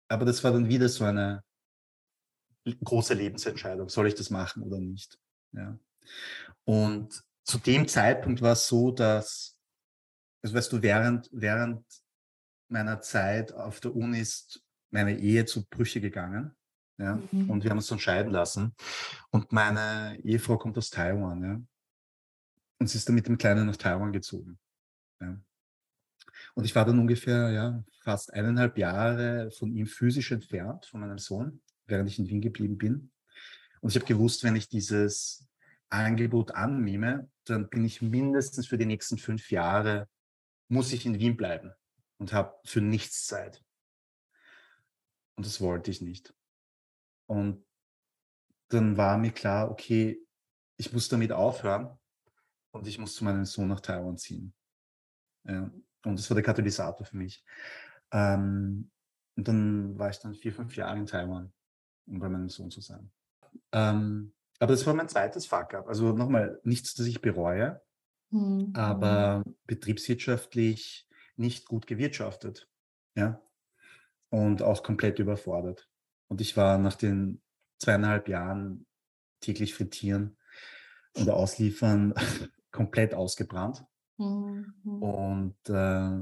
[0.07, 1.43] aber das war dann wieder so eine
[2.83, 3.89] große Lebensentscheidung.
[3.89, 5.17] Soll ich das machen oder nicht?
[5.53, 5.79] Ja.
[6.65, 9.57] Und zu dem Zeitpunkt war es so, dass,
[10.43, 11.83] also weißt du, während, während
[12.67, 16.55] meiner Zeit auf der Uni ist meine Ehe zu Brüche gegangen.
[16.99, 17.49] Ja, mhm.
[17.49, 18.75] und wir haben uns dann scheiden lassen.
[19.31, 21.61] Und meine Ehefrau kommt aus Taiwan, ja.
[22.77, 24.59] Und sie ist dann mit dem Kleinen nach Taiwan gezogen.
[25.21, 25.39] Ja.
[26.55, 31.17] Und ich war dann ungefähr ja, fast eineinhalb Jahre von ihm physisch entfernt, von meinem
[31.17, 33.11] Sohn, während ich in Wien geblieben bin.
[33.79, 35.47] Und ich habe gewusst, wenn ich dieses
[35.89, 40.07] Angebot annehme, dann bin ich mindestens für die nächsten fünf Jahre,
[40.67, 41.71] muss ich in Wien bleiben
[42.17, 43.63] und habe für nichts Zeit.
[45.35, 46.33] Und das wollte ich nicht.
[47.29, 47.63] Und
[48.69, 50.19] dann war mir klar, okay,
[50.77, 51.97] ich muss damit aufhören
[52.71, 54.53] und ich muss zu meinem Sohn nach Taiwan ziehen.
[55.45, 55.71] Ja,
[56.05, 57.43] und das war der Katalysator für mich.
[58.11, 58.89] Ähm,
[59.35, 61.53] und dann war ich dann vier, fünf Jahre in Taiwan,
[62.07, 63.11] um bei meinem Sohn zu sein.
[63.71, 65.87] Ähm, aber das war mein zweites Fuck-up.
[65.87, 67.81] Also nochmal, nichts, das ich bereue,
[68.31, 68.73] mhm.
[68.73, 72.69] aber betriebswirtschaftlich nicht gut gewirtschaftet.
[73.15, 73.41] Ja
[74.29, 75.88] und auch komplett überfordert.
[76.29, 77.41] Und ich war nach den
[77.79, 78.85] zweieinhalb Jahren
[79.41, 80.37] täglich frittieren
[81.15, 82.13] und ausliefern
[82.71, 83.83] komplett ausgebrannt.
[84.17, 84.73] Mhm.
[85.01, 86.19] Und, äh,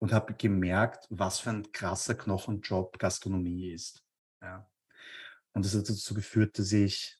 [0.00, 4.04] und habe gemerkt, was für ein krasser Knochenjob Gastronomie ist.
[4.40, 4.70] Ja.
[5.54, 7.18] Und das hat dazu geführt, dass ich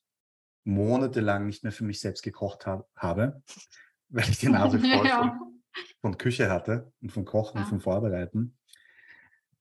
[0.64, 3.42] monatelang nicht mehr für mich selbst gekocht ha habe,
[4.10, 5.20] weil ich die Nase voll ja.
[5.20, 5.62] von,
[6.00, 7.62] von, Küche hatte und von Kochen ja.
[7.64, 8.57] und von Vorbereiten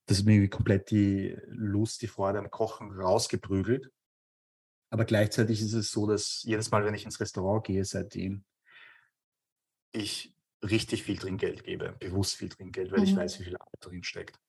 [0.08, 3.92] das hat mir komplett die Lust, die Freude am Kochen rausgeprügelt.
[4.90, 8.46] Aber gleichzeitig ist es so, dass jedes Mal, wenn ich ins Restaurant gehe, seitdem
[9.92, 13.06] ich richtig viel Trinkgeld gebe, bewusst viel Trinkgeld, weil mhm.
[13.06, 14.40] ich weiß, wie viel Arbeit drin steckt.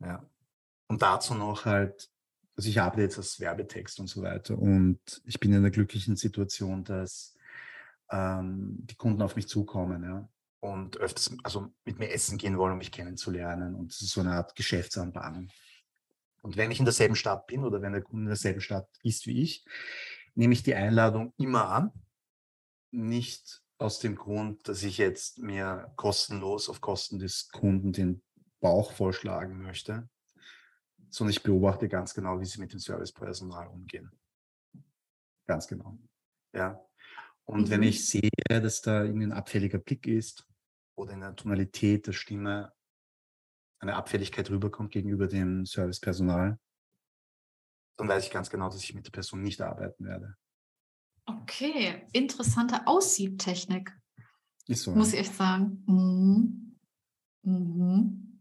[0.00, 0.28] Ja.
[0.88, 2.10] Und dazu noch halt
[2.58, 6.16] also ich arbeite jetzt als Werbetext und so weiter und ich bin in der glücklichen
[6.16, 7.36] Situation, dass
[8.10, 10.28] ähm, die Kunden auf mich zukommen, ja,
[10.60, 14.20] und öfters, also mit mir essen gehen wollen, um mich kennenzulernen und es ist so
[14.20, 15.48] eine Art Geschäftsanbahnung.
[16.42, 19.26] Und wenn ich in derselben Stadt bin oder wenn der Kunde in derselben Stadt ist
[19.26, 19.64] wie ich,
[20.34, 21.92] nehme ich die Einladung immer an.
[22.90, 28.22] Nicht aus dem Grund, dass ich jetzt mir kostenlos auf Kosten des Kunden den
[28.60, 30.08] Bauch vorschlagen möchte,
[31.10, 34.10] sondern ich beobachte ganz genau, wie sie mit dem Servicepersonal umgehen.
[35.46, 35.98] Ganz genau.
[36.52, 36.80] Ja.
[37.44, 37.70] Und mhm.
[37.70, 40.47] wenn ich sehe, dass da irgendwie ein abfälliger Blick ist
[40.98, 42.72] oder in der Tonalität der Stimme
[43.80, 46.58] eine Abfälligkeit rüberkommt gegenüber dem Servicepersonal,
[47.96, 50.34] dann weiß ich ganz genau, dass ich mit der Person nicht arbeiten werde.
[51.26, 53.96] Okay, interessante Aussiebtechnik.
[54.66, 54.94] Ist so.
[54.94, 55.84] Muss ich echt sagen.
[55.86, 56.78] Mhm.
[57.42, 58.40] Mhm.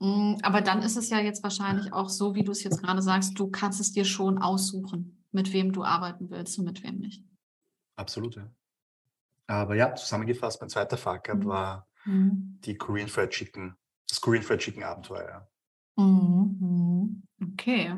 [0.00, 0.38] mhm.
[0.42, 3.38] Aber dann ist es ja jetzt wahrscheinlich auch so, wie du es jetzt gerade sagst,
[3.38, 7.24] du kannst es dir schon aussuchen, mit wem du arbeiten willst und mit wem nicht.
[7.96, 8.50] Absolut, ja.
[9.46, 11.46] Aber ja, zusammengefasst, mein zweiter Fuck-up mhm.
[11.46, 12.58] war mhm.
[12.64, 13.76] die Korean Fried Chicken
[14.08, 15.48] das Korean Fried Chicken Abenteuer.
[15.96, 17.22] Mhm, mhm.
[17.52, 17.94] Okay.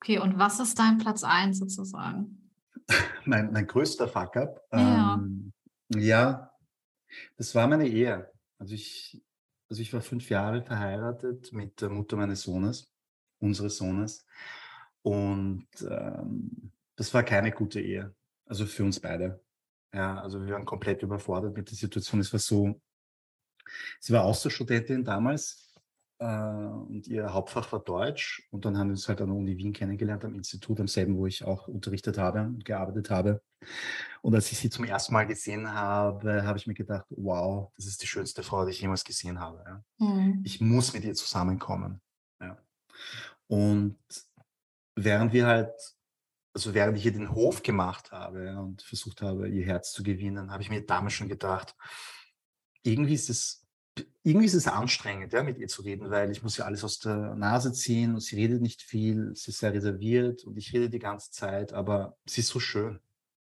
[0.00, 2.50] Okay, und was ist dein Platz 1 sozusagen?
[3.24, 4.60] mein, mein größter Fuck-up?
[4.72, 5.14] Ja.
[5.14, 5.52] Ähm,
[5.94, 6.50] ja,
[7.36, 8.30] das war meine Ehe.
[8.58, 9.22] Also ich,
[9.68, 12.90] also ich war fünf Jahre verheiratet mit der Mutter meines Sohnes,
[13.38, 14.26] unseres Sohnes.
[15.02, 18.14] Und ähm, das war keine gute Ehe.
[18.46, 19.40] Also für uns beide.
[19.94, 22.20] Ja, also wir waren komplett überfordert mit der Situation.
[22.20, 22.80] Es war so,
[24.00, 25.72] Sie war Austauschstudentin damals
[26.18, 28.46] äh, und ihr Hauptfach war Deutsch.
[28.50, 31.16] Und dann haben wir uns halt an der Uni Wien kennengelernt, am Institut, am selben,
[31.16, 33.42] wo ich auch unterrichtet habe und gearbeitet habe.
[34.22, 37.86] Und als ich sie zum ersten Mal gesehen habe, habe ich mir gedacht, wow, das
[37.86, 39.64] ist die schönste Frau, die ich jemals gesehen habe.
[39.66, 40.06] Ja.
[40.06, 40.42] Mhm.
[40.44, 42.00] Ich muss mit ihr zusammenkommen.
[42.40, 42.58] Ja.
[43.46, 43.98] Und
[44.94, 45.72] während wir halt
[46.54, 50.50] also während ich ihr den Hof gemacht habe und versucht habe, ihr Herz zu gewinnen,
[50.50, 51.74] habe ich mir damals schon gedacht,
[52.82, 53.62] irgendwie ist es
[54.24, 56.98] irgendwie ist es anstrengend, ja, mit ihr zu reden, weil ich muss ja alles aus
[56.98, 60.88] der Nase ziehen und sie redet nicht viel, sie ist sehr reserviert und ich rede
[60.88, 63.00] die ganze Zeit, aber sie ist so schön.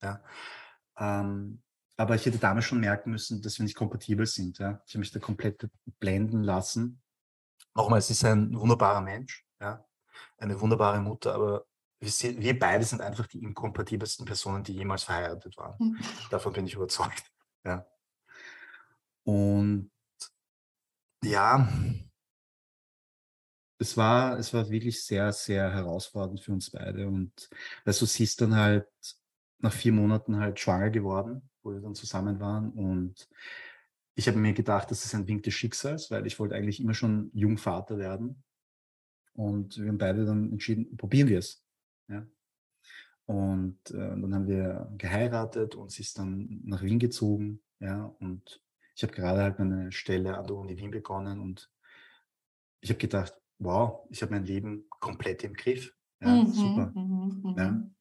[0.03, 0.21] Ja.
[0.97, 1.61] Ähm,
[1.97, 4.59] aber ich hätte damals schon merken müssen, dass wir nicht kompatibel sind.
[4.59, 4.81] Ja.
[4.85, 5.67] Ich habe mich da komplett
[5.99, 7.01] blenden lassen.
[7.73, 9.83] Nochmal, sie ist ein wunderbarer Mensch, ja,
[10.37, 11.65] eine wunderbare Mutter, aber
[11.99, 15.75] wir, wir beide sind einfach die inkompatibelsten Personen, die jemals verheiratet waren.
[15.79, 15.97] Mhm.
[16.29, 17.31] Davon bin ich überzeugt.
[17.63, 17.85] Ja.
[19.25, 19.91] Und
[21.23, 21.67] ja,
[23.79, 27.07] es war, es war wirklich sehr, sehr herausfordernd für uns beide.
[27.07, 27.49] Und
[27.83, 28.87] du, sie ist dann halt
[29.59, 32.71] nach vier Monaten halt schwanger geworden, wo wir dann zusammen waren.
[32.71, 33.27] Und
[34.15, 36.93] ich habe mir gedacht, das ist ein Wink des Schicksals, weil ich wollte eigentlich immer
[36.93, 38.43] schon Jungvater werden.
[39.33, 41.65] Und wir haben beide dann entschieden, probieren wir es.
[42.07, 42.25] Ja.
[43.25, 47.61] Und äh, dann haben wir geheiratet und sie ist dann nach Wien gezogen.
[47.79, 48.61] Ja, und
[48.95, 51.69] ich habe gerade halt meine Stelle an der Uni Wien begonnen und
[52.79, 55.93] ich habe gedacht, wow, ich habe mein Leben komplett im Griff.
[56.21, 56.91] Ja, mhm, super.
[56.95, 57.71] Mhm, ja.
[57.71, 57.95] Mhm.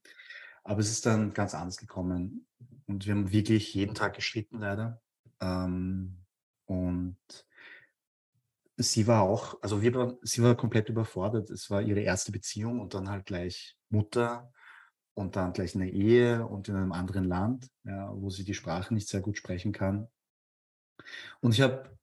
[0.62, 2.46] Aber es ist dann ganz anders gekommen
[2.86, 5.02] und wir haben wirklich jeden Tag geschritten leider.
[5.40, 6.24] Ähm,
[6.66, 7.18] und
[8.76, 11.50] sie war auch, also wir waren, sie war komplett überfordert.
[11.50, 14.52] Es war ihre erste Beziehung und dann halt gleich Mutter
[15.14, 18.94] und dann gleich eine Ehe und in einem anderen Land, ja, wo sie die Sprache
[18.94, 20.08] nicht sehr gut sprechen kann.
[21.40, 21.96] Und ich habe,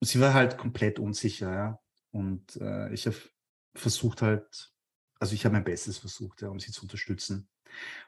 [0.00, 1.80] sie war halt komplett unsicher, ja.
[2.12, 3.16] Und äh, ich habe
[3.74, 4.72] versucht halt,
[5.20, 7.48] also ich habe mein Bestes versucht, ja, um sie zu unterstützen.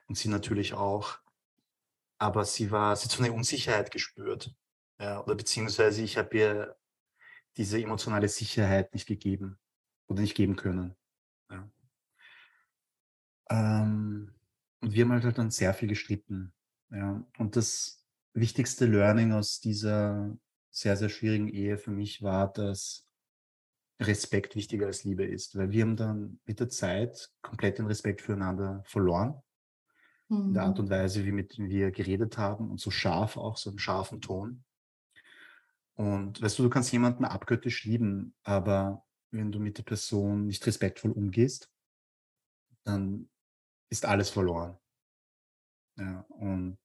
[0.08, 1.18] Und sie natürlich auch.
[2.18, 4.54] Aber sie war, sie hat so eine Unsicherheit gespürt.
[4.98, 6.76] Ja, oder beziehungsweise ich habe ihr
[7.56, 9.58] diese emotionale Sicherheit nicht gegeben
[10.08, 10.96] oder nicht geben können.
[11.50, 11.70] Ja.
[13.50, 14.34] Ähm,
[14.80, 16.52] und wir haben halt, dann sehr viel gestritten.
[16.90, 17.24] Ja.
[17.38, 18.01] Und das,
[18.34, 20.36] wichtigste Learning aus dieser
[20.70, 23.06] sehr, sehr schwierigen Ehe für mich war, dass
[24.00, 28.22] Respekt wichtiger als Liebe ist, weil wir haben dann mit der Zeit komplett den Respekt
[28.22, 29.40] füreinander verloren.
[30.28, 30.48] Mhm.
[30.48, 30.84] In der Art mhm.
[30.84, 34.64] und Weise, wie mit wir geredet haben und so scharf auch, so einen scharfen Ton.
[35.94, 40.66] Und weißt du, du kannst jemanden abgöttisch lieben, aber wenn du mit der Person nicht
[40.66, 41.70] respektvoll umgehst,
[42.84, 43.28] dann
[43.90, 44.78] ist alles verloren.
[45.96, 46.78] Ja, und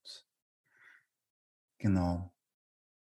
[1.78, 2.32] Genau.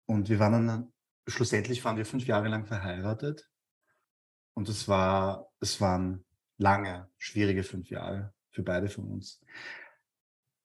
[0.05, 0.93] Und wir waren dann,
[1.27, 3.49] schlussendlich waren wir fünf Jahre lang verheiratet.
[4.53, 6.25] Und es war, es waren
[6.57, 9.41] lange, schwierige fünf Jahre für beide von uns.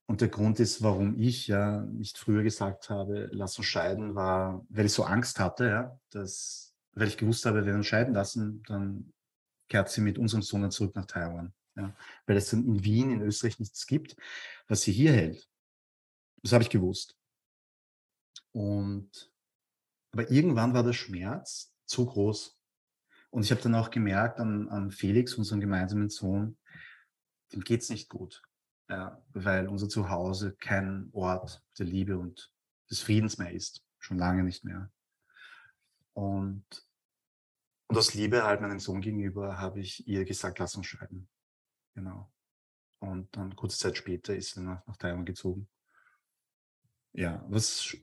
[0.06, 4.66] Und der Grund ist, warum ich ja nicht früher gesagt habe, lass uns scheiden, war,
[4.68, 8.12] weil ich so Angst hatte, ja, dass, weil ich gewusst habe, wenn wir uns scheiden
[8.12, 9.12] lassen, dann
[9.68, 11.54] kehrt sie mit unserem Sohn dann zurück nach Taiwan.
[11.76, 11.94] Ja,
[12.26, 14.16] weil es in Wien, in Österreich nichts gibt,
[14.68, 15.48] was sie hier hält.
[16.42, 17.16] Das habe ich gewusst.
[18.54, 19.34] Und
[20.14, 22.56] aber irgendwann war der Schmerz zu groß.
[23.30, 26.56] Und ich habe dann auch gemerkt an, an Felix, unserem gemeinsamen Sohn,
[27.52, 28.40] dem geht es nicht gut.
[28.88, 32.52] Ja, weil unser Zuhause kein Ort der Liebe und
[32.88, 33.82] des Friedens mehr ist.
[33.98, 34.92] Schon lange nicht mehr.
[36.12, 36.64] Und,
[37.88, 41.28] und aus Liebe halt meinem Sohn gegenüber habe ich ihr gesagt, lass uns scheiden.
[41.94, 42.32] Genau.
[43.00, 45.68] Und dann kurze Zeit später ist sie nach, nach Taiwan gezogen.
[47.12, 47.96] Ja, was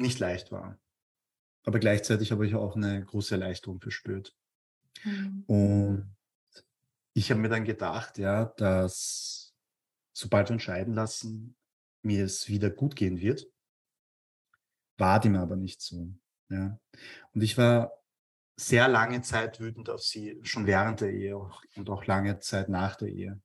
[0.00, 0.78] nicht leicht war.
[1.64, 4.34] Aber gleichzeitig habe ich auch eine große Erleichterung verspürt.
[5.04, 5.44] Mhm.
[5.46, 6.16] Und
[7.12, 9.54] ich habe mir dann gedacht, ja, dass
[10.12, 11.56] sobald wir uns scheiden lassen,
[12.02, 13.46] mir es wieder gut gehen wird.
[14.98, 16.12] War dem aber nicht so.
[16.48, 16.78] Ja.
[17.32, 17.92] Und ich war
[18.56, 22.96] sehr lange Zeit wütend auf sie, schon während der Ehe und auch lange Zeit nach
[22.96, 23.40] der Ehe.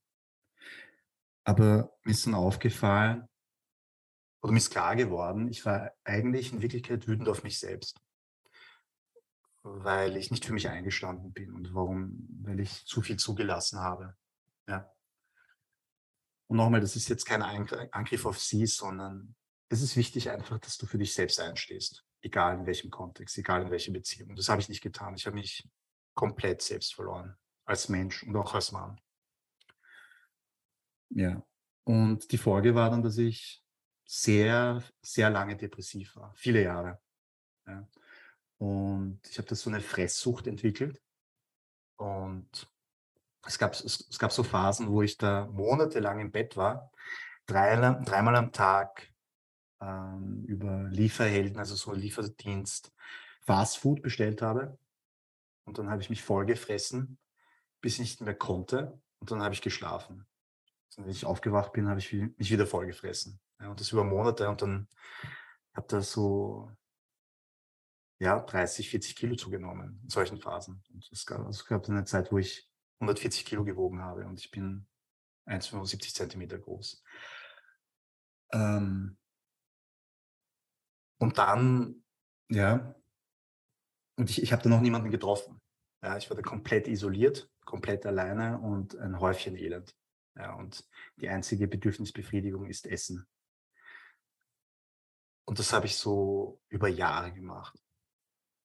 [1.46, 3.28] Aber mir ist dann aufgefallen,
[4.46, 8.00] oder mir ist klar geworden, ich war eigentlich in Wirklichkeit wütend auf mich selbst,
[9.64, 14.16] weil ich nicht für mich eingestanden bin und warum, weil ich zu viel zugelassen habe.
[14.68, 14.88] Ja.
[16.46, 19.36] Und nochmal, das ist jetzt kein Angriff auf sie, sondern
[19.70, 23.64] es ist wichtig einfach, dass du für dich selbst einstehst, egal in welchem Kontext, egal
[23.64, 24.30] in welcher Beziehung.
[24.30, 25.16] Und das habe ich nicht getan.
[25.16, 25.68] Ich habe mich
[26.14, 27.36] komplett selbst verloren,
[27.66, 29.02] als Mensch und auch als Mann.
[31.10, 31.44] Ja.
[31.84, 33.65] Und die Folge war dann, dass ich
[34.06, 37.00] sehr, sehr lange depressiv war, viele Jahre.
[37.68, 37.88] Ja.
[38.58, 41.02] Und ich habe da so eine Fresssucht entwickelt.
[41.98, 42.68] Und
[43.46, 46.92] es gab, es, es, gab so Phasen, wo ich da monatelang im Bett war,
[47.46, 49.14] drei, dreimal am Tag
[49.82, 52.94] ähm, über Lieferhelden, also so Lieferdienst,
[53.42, 54.78] Fastfood bestellt habe.
[55.66, 57.18] Und dann habe ich mich vollgefressen,
[57.82, 59.00] bis ich nicht mehr konnte.
[59.20, 60.28] Und dann habe ich geschlafen.
[60.98, 63.40] Und wenn ich aufgewacht bin, habe ich mich wieder vollgefressen.
[63.60, 64.88] Ja, und das über Monate und dann
[65.74, 66.72] habe da so
[68.20, 70.84] ja, 30, 40 Kilo zugenommen in solchen Phasen.
[70.94, 74.52] Und es gab, also gab eine Zeit, wo ich 140 Kilo gewogen habe und ich
[74.52, 74.88] bin
[75.48, 77.04] 1,75 Zentimeter groß.
[78.54, 79.18] Ähm,
[81.20, 82.04] und dann,
[82.50, 82.96] ja,
[84.18, 85.62] und ich, ich habe da noch niemanden getroffen.
[86.02, 89.96] Ja, ich war da komplett isoliert, komplett alleine und ein Häufchen Elend.
[90.36, 90.88] Ja, und
[91.18, 93.28] die einzige Bedürfnisbefriedigung ist Essen.
[95.46, 97.80] Und das habe ich so über Jahre gemacht.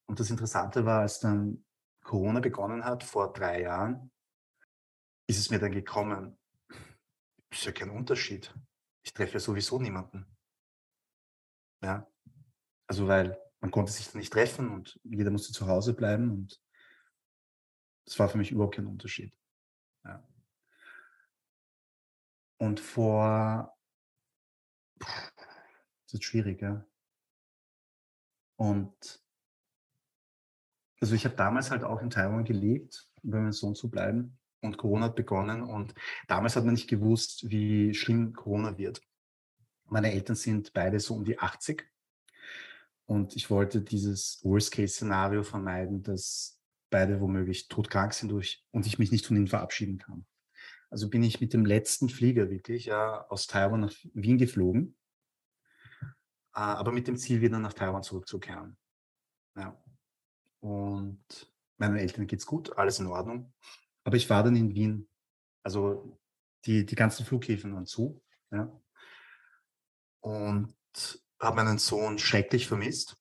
[0.07, 1.65] Und das Interessante war, als dann
[2.03, 4.11] Corona begonnen hat, vor drei Jahren,
[5.29, 6.39] ist es mir dann gekommen,
[7.51, 8.53] ist ja kein Unterschied.
[9.03, 10.27] Ich treffe ja sowieso niemanden.
[11.83, 12.11] Ja.
[12.87, 16.61] Also, weil man konnte sich dann nicht treffen und jeder musste zu Hause bleiben und
[18.07, 19.33] das war für mich überhaupt kein Unterschied.
[20.05, 20.27] Ja.
[22.59, 23.77] Und vor
[26.11, 26.85] das ist schwierig, ja.
[28.57, 29.23] Und
[31.01, 34.39] also ich habe damals halt auch in Taiwan gelebt, um bei meinem Sohn zu bleiben.
[34.61, 35.95] Und Corona hat begonnen und
[36.29, 39.01] damals hat man nicht gewusst, wie schlimm Corona wird.
[39.87, 41.89] Meine Eltern sind beide so um die 80
[43.07, 49.27] und ich wollte dieses Worst-Case-Szenario vermeiden, dass beide womöglich todkrank sind und ich mich nicht
[49.27, 50.27] von ihnen verabschieden kann.
[50.91, 54.97] Also bin ich mit dem letzten Flieger wirklich ja, aus Taiwan nach Wien geflogen
[56.61, 58.77] aber mit dem Ziel, wieder nach Taiwan zurückzukehren.
[59.57, 59.83] Ja.
[60.61, 63.53] Und meinen Eltern geht es gut, alles in Ordnung.
[64.05, 65.09] Aber ich war dann in Wien.
[65.63, 66.19] Also
[66.65, 68.23] die, die ganzen Flughäfen waren zu.
[68.51, 68.71] Ja.
[70.21, 70.75] Und
[71.41, 73.17] habe meinen Sohn schrecklich vermisst.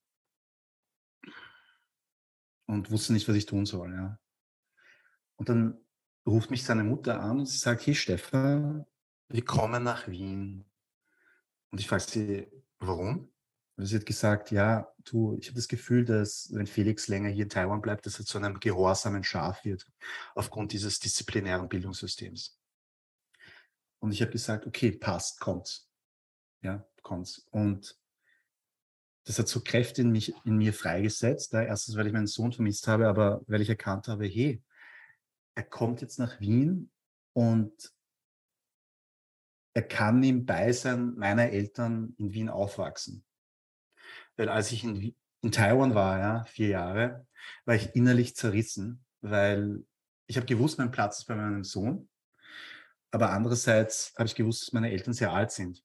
[2.66, 3.94] Und wusste nicht, was ich tun soll.
[3.94, 4.20] Ja.
[5.38, 5.86] Und dann
[6.26, 8.86] ruft mich seine Mutter an und sie sagt, hey Stefan,
[9.30, 10.66] wir kommen nach Wien.
[11.72, 13.32] Und ich frage sie, Warum?
[13.78, 17.50] Sie hat gesagt, ja, du, ich habe das Gefühl, dass wenn Felix länger hier in
[17.50, 19.86] Taiwan bleibt, dass er zu einem gehorsamen Schaf wird,
[20.36, 22.60] aufgrund dieses disziplinären Bildungssystems.
[24.00, 25.90] Und ich habe gesagt, okay, passt, kommt's.
[26.62, 27.48] Ja, kommt's.
[27.52, 27.98] Und
[29.26, 31.54] das hat so Kräfte in, mich, in mir freigesetzt.
[31.54, 34.62] Ja, erstens, weil ich meinen Sohn vermisst habe, aber weil ich erkannt habe, hey,
[35.56, 36.90] er kommt jetzt nach Wien
[37.34, 37.94] und
[39.74, 43.24] er kann im Beisein meiner Eltern in Wien aufwachsen.
[44.36, 47.28] Weil als ich in, in Taiwan war, ja, vier Jahre,
[47.66, 49.84] war ich innerlich zerrissen, weil
[50.28, 52.10] ich habe gewusst, mein Platz ist bei meinem Sohn.
[53.12, 55.84] Aber andererseits habe ich gewusst, dass meine Eltern sehr alt sind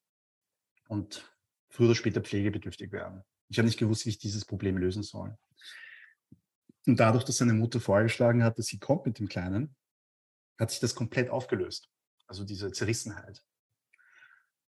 [0.89, 1.31] und
[1.71, 3.25] früher oder später pflegebedürftig werden.
[3.49, 5.37] Ich habe nicht gewusst, wie ich dieses Problem lösen soll.
[6.87, 9.75] Und dadurch, dass seine Mutter vorgeschlagen hat, dass sie kommt mit dem Kleinen,
[10.59, 11.89] hat sich das komplett aufgelöst.
[12.27, 13.43] Also diese Zerrissenheit.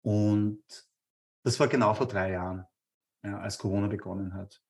[0.04, 0.64] Und
[1.44, 2.66] das war genau vor drei Jahren,
[3.24, 4.62] ja, als Corona begonnen hat.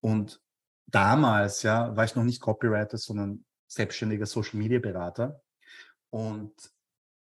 [0.00, 0.40] Und
[0.86, 5.42] damals ja, war ich noch nicht Copywriter, sondern selbstständiger Social Media Berater.
[6.10, 6.54] Und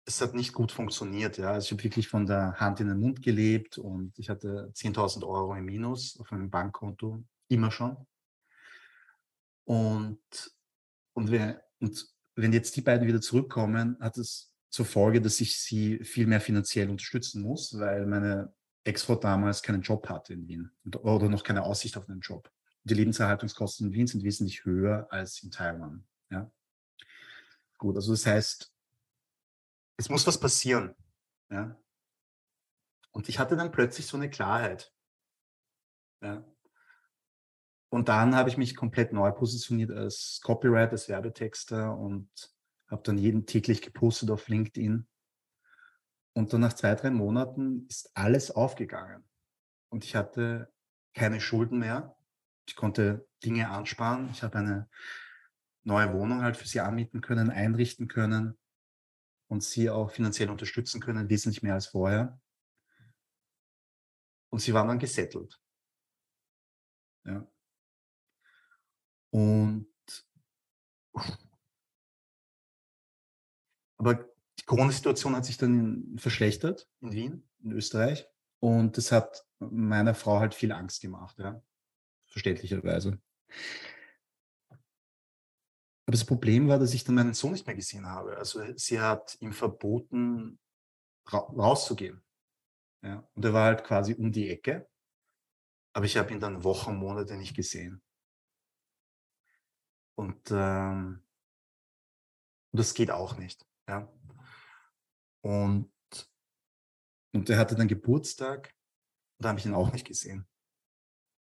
[0.07, 1.37] es hat nicht gut funktioniert.
[1.37, 1.53] Ja.
[1.53, 5.27] Also ich habe wirklich von der Hand in den Mund gelebt und ich hatte 10.000
[5.27, 8.07] Euro im Minus auf meinem Bankkonto, immer schon.
[9.67, 10.19] Und,
[11.13, 15.59] und, wir, und wenn jetzt die beiden wieder zurückkommen, hat es zur Folge, dass ich
[15.59, 18.53] sie viel mehr finanziell unterstützen muss, weil meine
[18.85, 20.71] Ex-Frau damals keinen Job hatte in Wien
[21.03, 22.51] oder noch keine Aussicht auf einen Job.
[22.85, 26.07] Die Lebenserhaltungskosten in Wien sind wesentlich höher als in Taiwan.
[26.31, 26.51] Ja?
[27.77, 28.73] Gut, also das heißt,
[29.99, 30.95] es muss was passieren.
[31.51, 31.77] Ja?
[33.11, 34.93] Und ich hatte dann plötzlich so eine Klarheit.
[36.23, 36.45] Ja?
[37.91, 42.31] Und dann habe ich mich komplett neu positioniert als Copywriter, als Werbetexter und
[42.89, 45.07] habe dann jeden täglich gepostet auf LinkedIn.
[46.35, 49.29] Und dann nach zwei, drei Monaten ist alles aufgegangen.
[49.91, 50.73] Und ich hatte
[51.15, 52.17] keine Schulden mehr.
[52.67, 54.31] Ich konnte Dinge ansparen.
[54.31, 54.89] Ich habe eine
[55.85, 58.59] neue Wohnung halt für sie anmieten können, einrichten können
[59.49, 62.41] und sie auch finanziell unterstützen können, wesentlich mehr als vorher.
[64.51, 65.61] Und sie waren dann gesettelt.
[67.25, 67.47] Ja.
[69.31, 69.87] Und
[73.99, 74.15] aber
[74.59, 78.27] die Corona-Situation hat sich dann verschlechtert in Wien, in Österreich.
[78.61, 81.63] Und das hat meiner Frau halt viel Angst gemacht, ja.
[82.27, 83.21] Verständlicherweise.
[84.71, 88.37] Aber das Problem war, dass ich dann meinen Sohn nicht mehr gesehen habe.
[88.39, 90.59] Also sie hat ihm verboten,
[91.27, 92.23] ra rauszugehen.
[93.03, 94.89] Ja, und er war halt quasi um die Ecke.
[95.93, 98.03] Aber ich habe ihn dann Wochen, Monate nicht gesehen.
[100.15, 101.23] Und ähm,
[102.73, 103.68] das geht auch nicht.
[103.89, 104.13] Ja.
[105.41, 105.91] Und,
[107.33, 108.75] und er hatte dann Geburtstag
[109.39, 110.47] und da habe ich ihn auch nicht gesehen.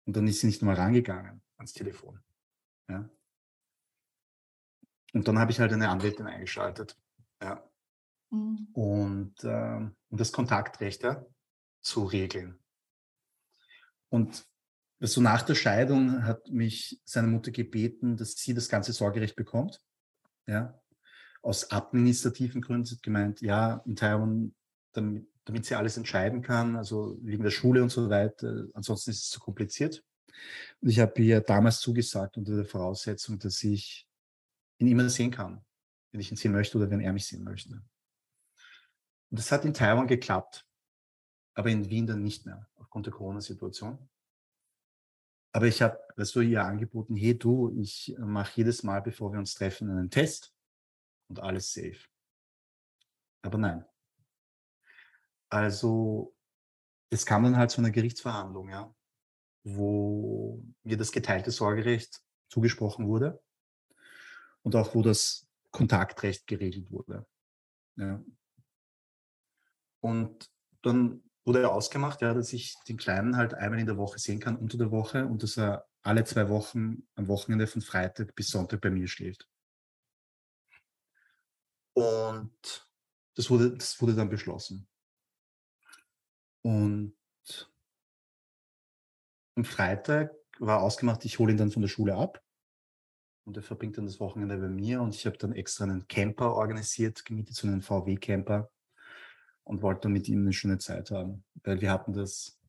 [0.05, 2.23] Und dann ist sie nicht mal rangegangen ans Telefon.
[2.89, 3.09] Ja.
[5.13, 6.97] Und dann habe ich halt eine Anwältin eingeschaltet.
[7.41, 7.67] Ja.
[8.31, 8.67] Mhm.
[8.73, 11.25] Und äh, um das Kontaktrecht ja,
[11.81, 12.59] zu regeln.
[14.09, 14.47] Und
[14.99, 19.81] so nach der Scheidung hat mich seine Mutter gebeten, dass sie das ganze Sorgerecht bekommt.
[20.45, 20.79] Ja.
[21.41, 24.53] Aus administrativen Gründen gemeint, ja, in Taiwan,
[24.91, 28.67] damit, damit sie alles entscheiden kann, also wegen der Schule und so weiter.
[28.73, 30.03] Ansonsten ist es zu kompliziert.
[30.81, 34.07] Und ich habe ihr damals zugesagt unter der Voraussetzung, dass ich
[34.77, 35.65] ihn immer sehen kann,
[36.11, 37.81] wenn ich ihn sehen möchte oder wenn er mich sehen möchte.
[39.31, 40.65] Und das hat in Taiwan geklappt,
[41.53, 44.09] aber in Wien dann nicht mehr, aufgrund der Corona-Situation.
[45.51, 49.39] Aber ich habe, weißt du, ihr angeboten, hey du, ich mache jedes Mal, bevor wir
[49.39, 50.53] uns treffen, einen Test
[51.29, 51.99] und alles safe.
[53.41, 53.85] Aber nein.
[55.49, 56.35] Also,
[57.09, 58.93] es kam dann halt zu einer Gerichtsverhandlung, ja,
[59.63, 63.41] wo mir das geteilte Sorgerecht zugesprochen wurde
[64.63, 67.25] und auch wo das Kontaktrecht geregelt wurde.
[67.95, 68.23] Ja.
[70.01, 70.49] Und
[70.81, 74.55] dann wurde ausgemacht, ja, dass ich den Kleinen halt einmal in der Woche sehen kann,
[74.55, 78.81] unter der Woche und dass er alle zwei Wochen am Wochenende von Freitag bis Sonntag
[78.81, 79.47] bei mir schläft.
[81.99, 82.87] Und
[83.35, 84.87] das wurde, das wurde dann beschlossen.
[86.61, 87.13] Und
[89.55, 92.41] am Freitag war ausgemacht, ich hole ihn dann von der Schule ab
[93.43, 96.53] und er verbringt dann das Wochenende bei mir und ich habe dann extra einen Camper
[96.53, 98.71] organisiert, gemietet, so einen VW-Camper
[99.65, 102.61] und wollte dann mit ihm eine schöne Zeit haben, weil wir hatten das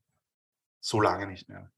[0.81, 1.71] so lange nicht mehr.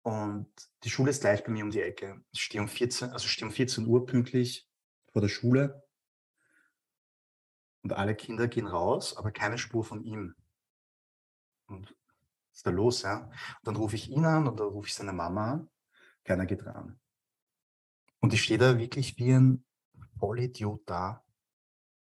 [0.00, 0.48] Und
[0.82, 2.24] die Schule ist gleich bei mir um die Ecke.
[2.32, 4.66] Ich stehe um 14, also stehe um 14 Uhr pünktlich
[5.12, 5.82] vor der Schule
[7.82, 10.34] und alle Kinder gehen raus, aber keine Spur von ihm.
[11.66, 11.90] Und
[12.50, 13.24] was ist da los, ja?
[13.24, 15.70] Und dann rufe ich ihn an und dann rufe ich seine Mama an.
[16.24, 16.98] Keiner geht ran.
[18.20, 19.64] Und ich stehe da wirklich wie ein
[20.18, 21.24] Vollidiot da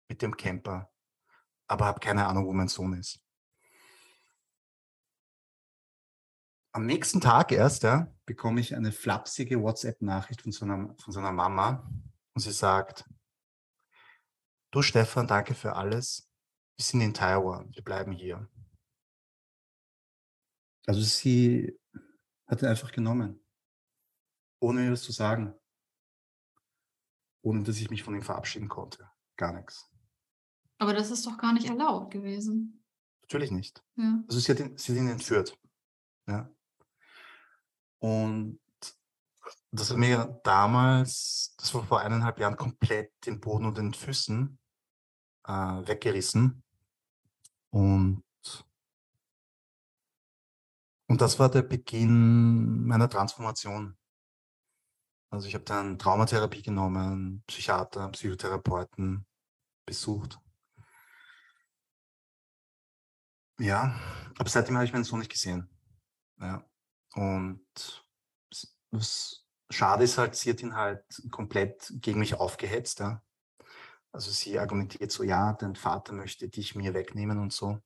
[0.09, 0.91] mit dem Camper,
[1.66, 3.21] aber habe keine Ahnung, wo mein Sohn ist.
[6.73, 11.91] Am nächsten Tag erst ja, bekomme ich eine flapsige WhatsApp-Nachricht von, so von seiner Mama
[12.35, 13.05] und sie sagt,
[14.71, 16.31] du Stefan, danke für alles.
[16.77, 18.49] Wir sind in Taiwan, wir bleiben hier.
[20.87, 21.79] Also sie
[22.47, 23.45] hat ihn einfach genommen,
[24.61, 25.55] ohne mir was zu sagen
[27.43, 29.11] ohne dass ich mich von ihm verabschieden konnte.
[29.37, 29.91] Gar nichts.
[30.79, 32.85] Aber das ist doch gar nicht erlaubt gewesen.
[33.23, 33.83] Natürlich nicht.
[33.97, 34.23] Ja.
[34.29, 35.59] Also sie hat, ihn, sie hat ihn entführt.
[36.27, 36.51] Ja.
[38.01, 38.61] Und
[39.71, 44.58] Das hat mir damals, das war vor eineinhalb Jahren, komplett den Boden unter den Füßen
[45.49, 46.63] äh, weggerissen.
[47.71, 48.23] Und,
[51.09, 53.97] und das war der Beginn meiner Transformation.
[55.31, 59.27] Also ich habe dann Traumatherapie genommen, Psychiater, Psychotherapeuten
[59.85, 60.39] besucht.
[63.61, 63.99] Ja,
[64.39, 65.69] aber seitdem habe ich meinen Sohn nicht gesehen.
[66.39, 66.65] Ja.
[67.15, 68.07] Und
[68.91, 73.01] was schade ist halt, sie hat ihn halt komplett gegen mich aufgehetzt.
[73.01, 73.23] Ja.
[74.13, 77.81] Also sie argumentiert so, ja, dein Vater möchte dich mir wegnehmen und so.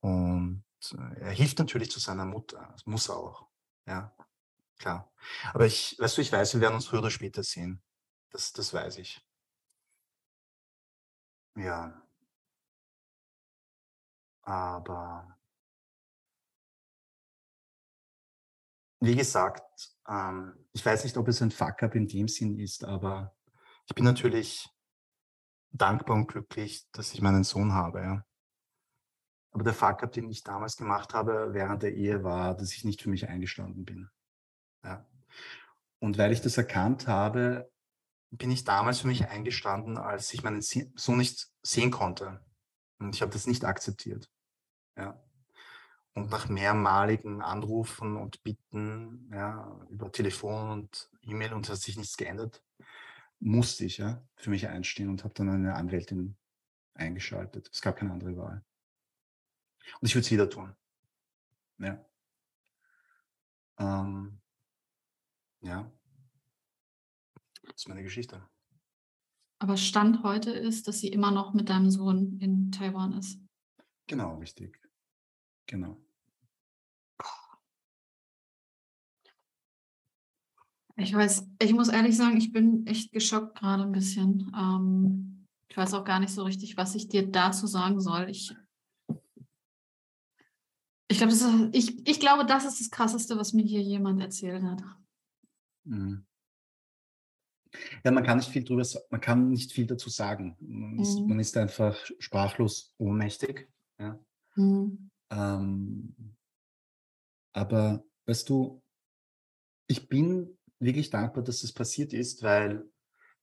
[0.00, 2.68] Und äh, er hilft natürlich zu seiner Mutter.
[2.72, 3.48] Das muss er auch.
[3.86, 4.14] Ja,
[4.78, 5.10] klar.
[5.52, 7.82] Aber ich, weißt du, ich weiß, wir werden uns früher oder später sehen.
[8.30, 9.24] Das, das weiß ich.
[11.56, 12.02] Ja.
[14.42, 15.36] Aber
[19.00, 23.36] wie gesagt, ähm, ich weiß nicht, ob es ein Fuck-up in dem Sinn ist, aber
[23.88, 24.68] ich bin natürlich
[25.70, 28.00] dankbar und glücklich, dass ich meinen Sohn habe.
[28.00, 28.24] Ja.
[29.50, 33.02] Aber der Fuck-up, den ich damals gemacht habe während der Ehe, war, dass ich nicht
[33.02, 34.10] für mich eingestanden bin.
[34.84, 35.06] Ja.
[36.00, 37.70] Und weil ich das erkannt habe,
[38.30, 42.44] bin ich damals für mich eingestanden, als ich meinen Sohn nicht sehen konnte.
[42.98, 44.30] Und ich habe das nicht akzeptiert.
[44.96, 45.18] Ja.
[46.12, 51.96] Und nach mehrmaligen Anrufen und Bitten ja, über Telefon und E-Mail und es hat sich
[51.96, 52.62] nichts geändert,
[53.40, 56.36] musste ich ja für mich einstehen und habe dann eine Anwältin
[56.94, 57.68] eingeschaltet.
[57.72, 58.64] Es gab keine andere Wahl.
[60.00, 60.74] Und ich würde es wieder tun.
[61.78, 62.04] Ja.
[63.78, 64.40] Ähm,
[65.60, 65.90] ja.
[67.62, 68.46] Das ist meine Geschichte.
[69.60, 73.40] Aber Stand heute ist, dass sie immer noch mit deinem Sohn in Taiwan ist.
[74.06, 74.80] Genau, richtig.
[75.66, 76.00] Genau.
[81.00, 84.52] Ich weiß, ich muss ehrlich sagen, ich bin echt geschockt gerade ein bisschen.
[84.56, 88.28] Ähm, ich weiß auch gar nicht so richtig, was ich dir dazu sagen soll.
[88.28, 88.52] Ich,
[91.08, 94.20] ich, glaub, das ist, ich, ich glaube, das ist das Krasseste, was mir hier jemand
[94.20, 94.82] erzählt hat.
[95.84, 96.26] Mhm.
[98.04, 100.56] Ja, man kann nicht viel drüber, man kann nicht viel dazu sagen.
[100.58, 101.28] Man ist, mhm.
[101.28, 103.70] man ist einfach sprachlos ohnmächtig.
[104.00, 104.18] Ja.
[104.56, 105.10] Mhm.
[105.30, 106.34] Ähm,
[107.52, 108.82] aber weißt du,
[109.86, 112.88] ich bin wirklich dankbar, dass das passiert ist, weil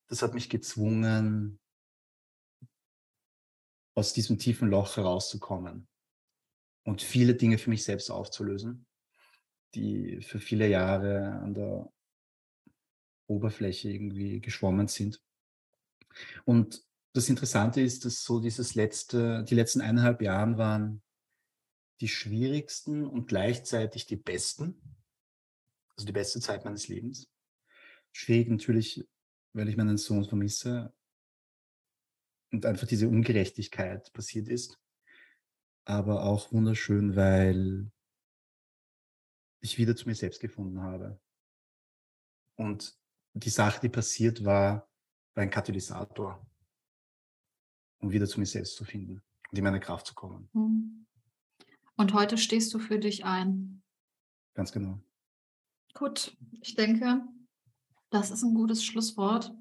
[0.08, 1.60] das hat mich gezwungen,
[3.96, 5.88] aus diesem tiefen Loch herauszukommen
[6.84, 8.86] und viele Dinge für mich selbst aufzulösen,
[9.74, 11.92] die für viele Jahre an der
[13.28, 15.22] Oberfläche irgendwie geschwommen sind.
[16.44, 21.02] Und das Interessante ist, dass so dieses letzte, die letzten eineinhalb Jahren waren
[22.02, 24.82] die schwierigsten und gleichzeitig die besten
[25.98, 27.28] also die beste Zeit meines Lebens.
[28.12, 29.08] Schwierig natürlich,
[29.54, 30.94] weil ich meinen Sohn vermisse
[32.52, 34.80] und einfach diese Ungerechtigkeit passiert ist.
[35.86, 37.92] Aber auch wunderschön, weil
[39.62, 41.20] ich wieder zu mir selbst gefunden habe.
[42.56, 42.98] Und
[43.34, 44.90] die Sache, die passiert war,
[45.34, 46.46] war ein Katalysator,
[48.00, 49.22] um wieder zu mir selbst zu finden
[49.52, 50.50] und in meine Kraft zu kommen.
[50.54, 51.06] Mhm.
[51.98, 53.84] Und heute stehst du für dich ein.
[54.54, 55.02] Ganz genau.
[55.96, 57.24] Gut, ich denke,
[58.10, 59.54] das ist ein gutes Schlusswort.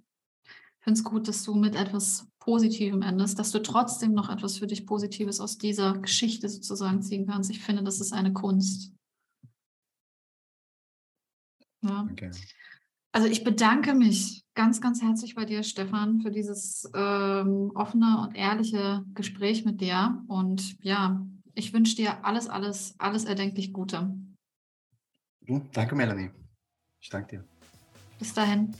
[0.44, 4.58] Ich finde es gut, dass du mit etwas Positivem endest, dass du trotzdem noch etwas
[4.58, 7.50] für dich Positives aus dieser Geschichte sozusagen ziehen kannst.
[7.50, 8.92] Ich finde, das ist eine Kunst.
[11.82, 12.08] Ja.
[12.10, 12.32] Okay.
[13.12, 18.34] Also ich bedanke mich ganz, ganz herzlich bei dir, Stefan, für dieses ähm, offene und
[18.34, 20.22] ehrliche Gespräch mit dir.
[20.26, 21.24] Und ja,
[21.54, 24.12] ich wünsche dir alles, alles, alles erdenklich Gute.
[25.46, 26.30] Du, danke, Melanie.
[27.00, 27.44] Ich danke dir.
[28.18, 28.74] Bis dahin.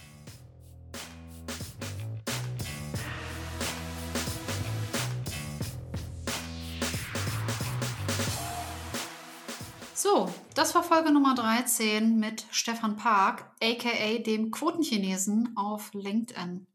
[9.92, 16.66] So, das war Folge Nummer 13 mit Stefan Park, aka dem Quotenchinesen auf LinkedIn.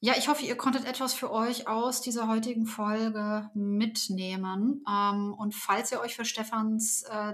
[0.00, 4.84] Ja, ich hoffe, ihr konntet etwas für euch aus dieser heutigen Folge mitnehmen.
[4.86, 7.32] Ähm, und falls ihr euch für Stefans äh,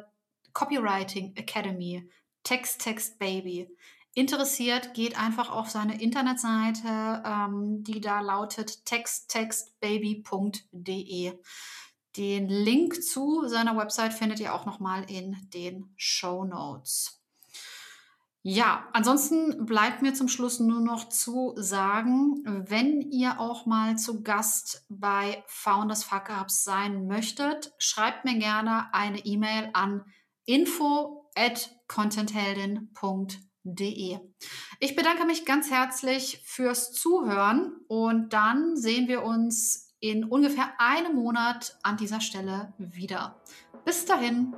[0.53, 2.09] Copywriting Academy,
[2.43, 3.69] Text Text Baby.
[4.15, 11.33] Interessiert, geht einfach auf seine Internetseite, ähm, die da lautet texttextbaby.de.
[12.17, 17.23] Den Link zu seiner Website findet ihr auch nochmal in den Show Notes.
[18.45, 24.25] Ja, ansonsten bleibt mir zum Schluss nur noch zu sagen, wenn ihr auch mal zu
[24.25, 30.05] Gast bei Founders Fuck Ups sein möchtet, schreibt mir gerne eine E-Mail an
[30.45, 34.19] info at contentheldin.de.
[34.81, 41.15] Ich bedanke mich ganz herzlich fürs Zuhören und dann sehen wir uns in ungefähr einem
[41.15, 43.41] Monat an dieser Stelle wieder.
[43.85, 44.55] Bis dahin.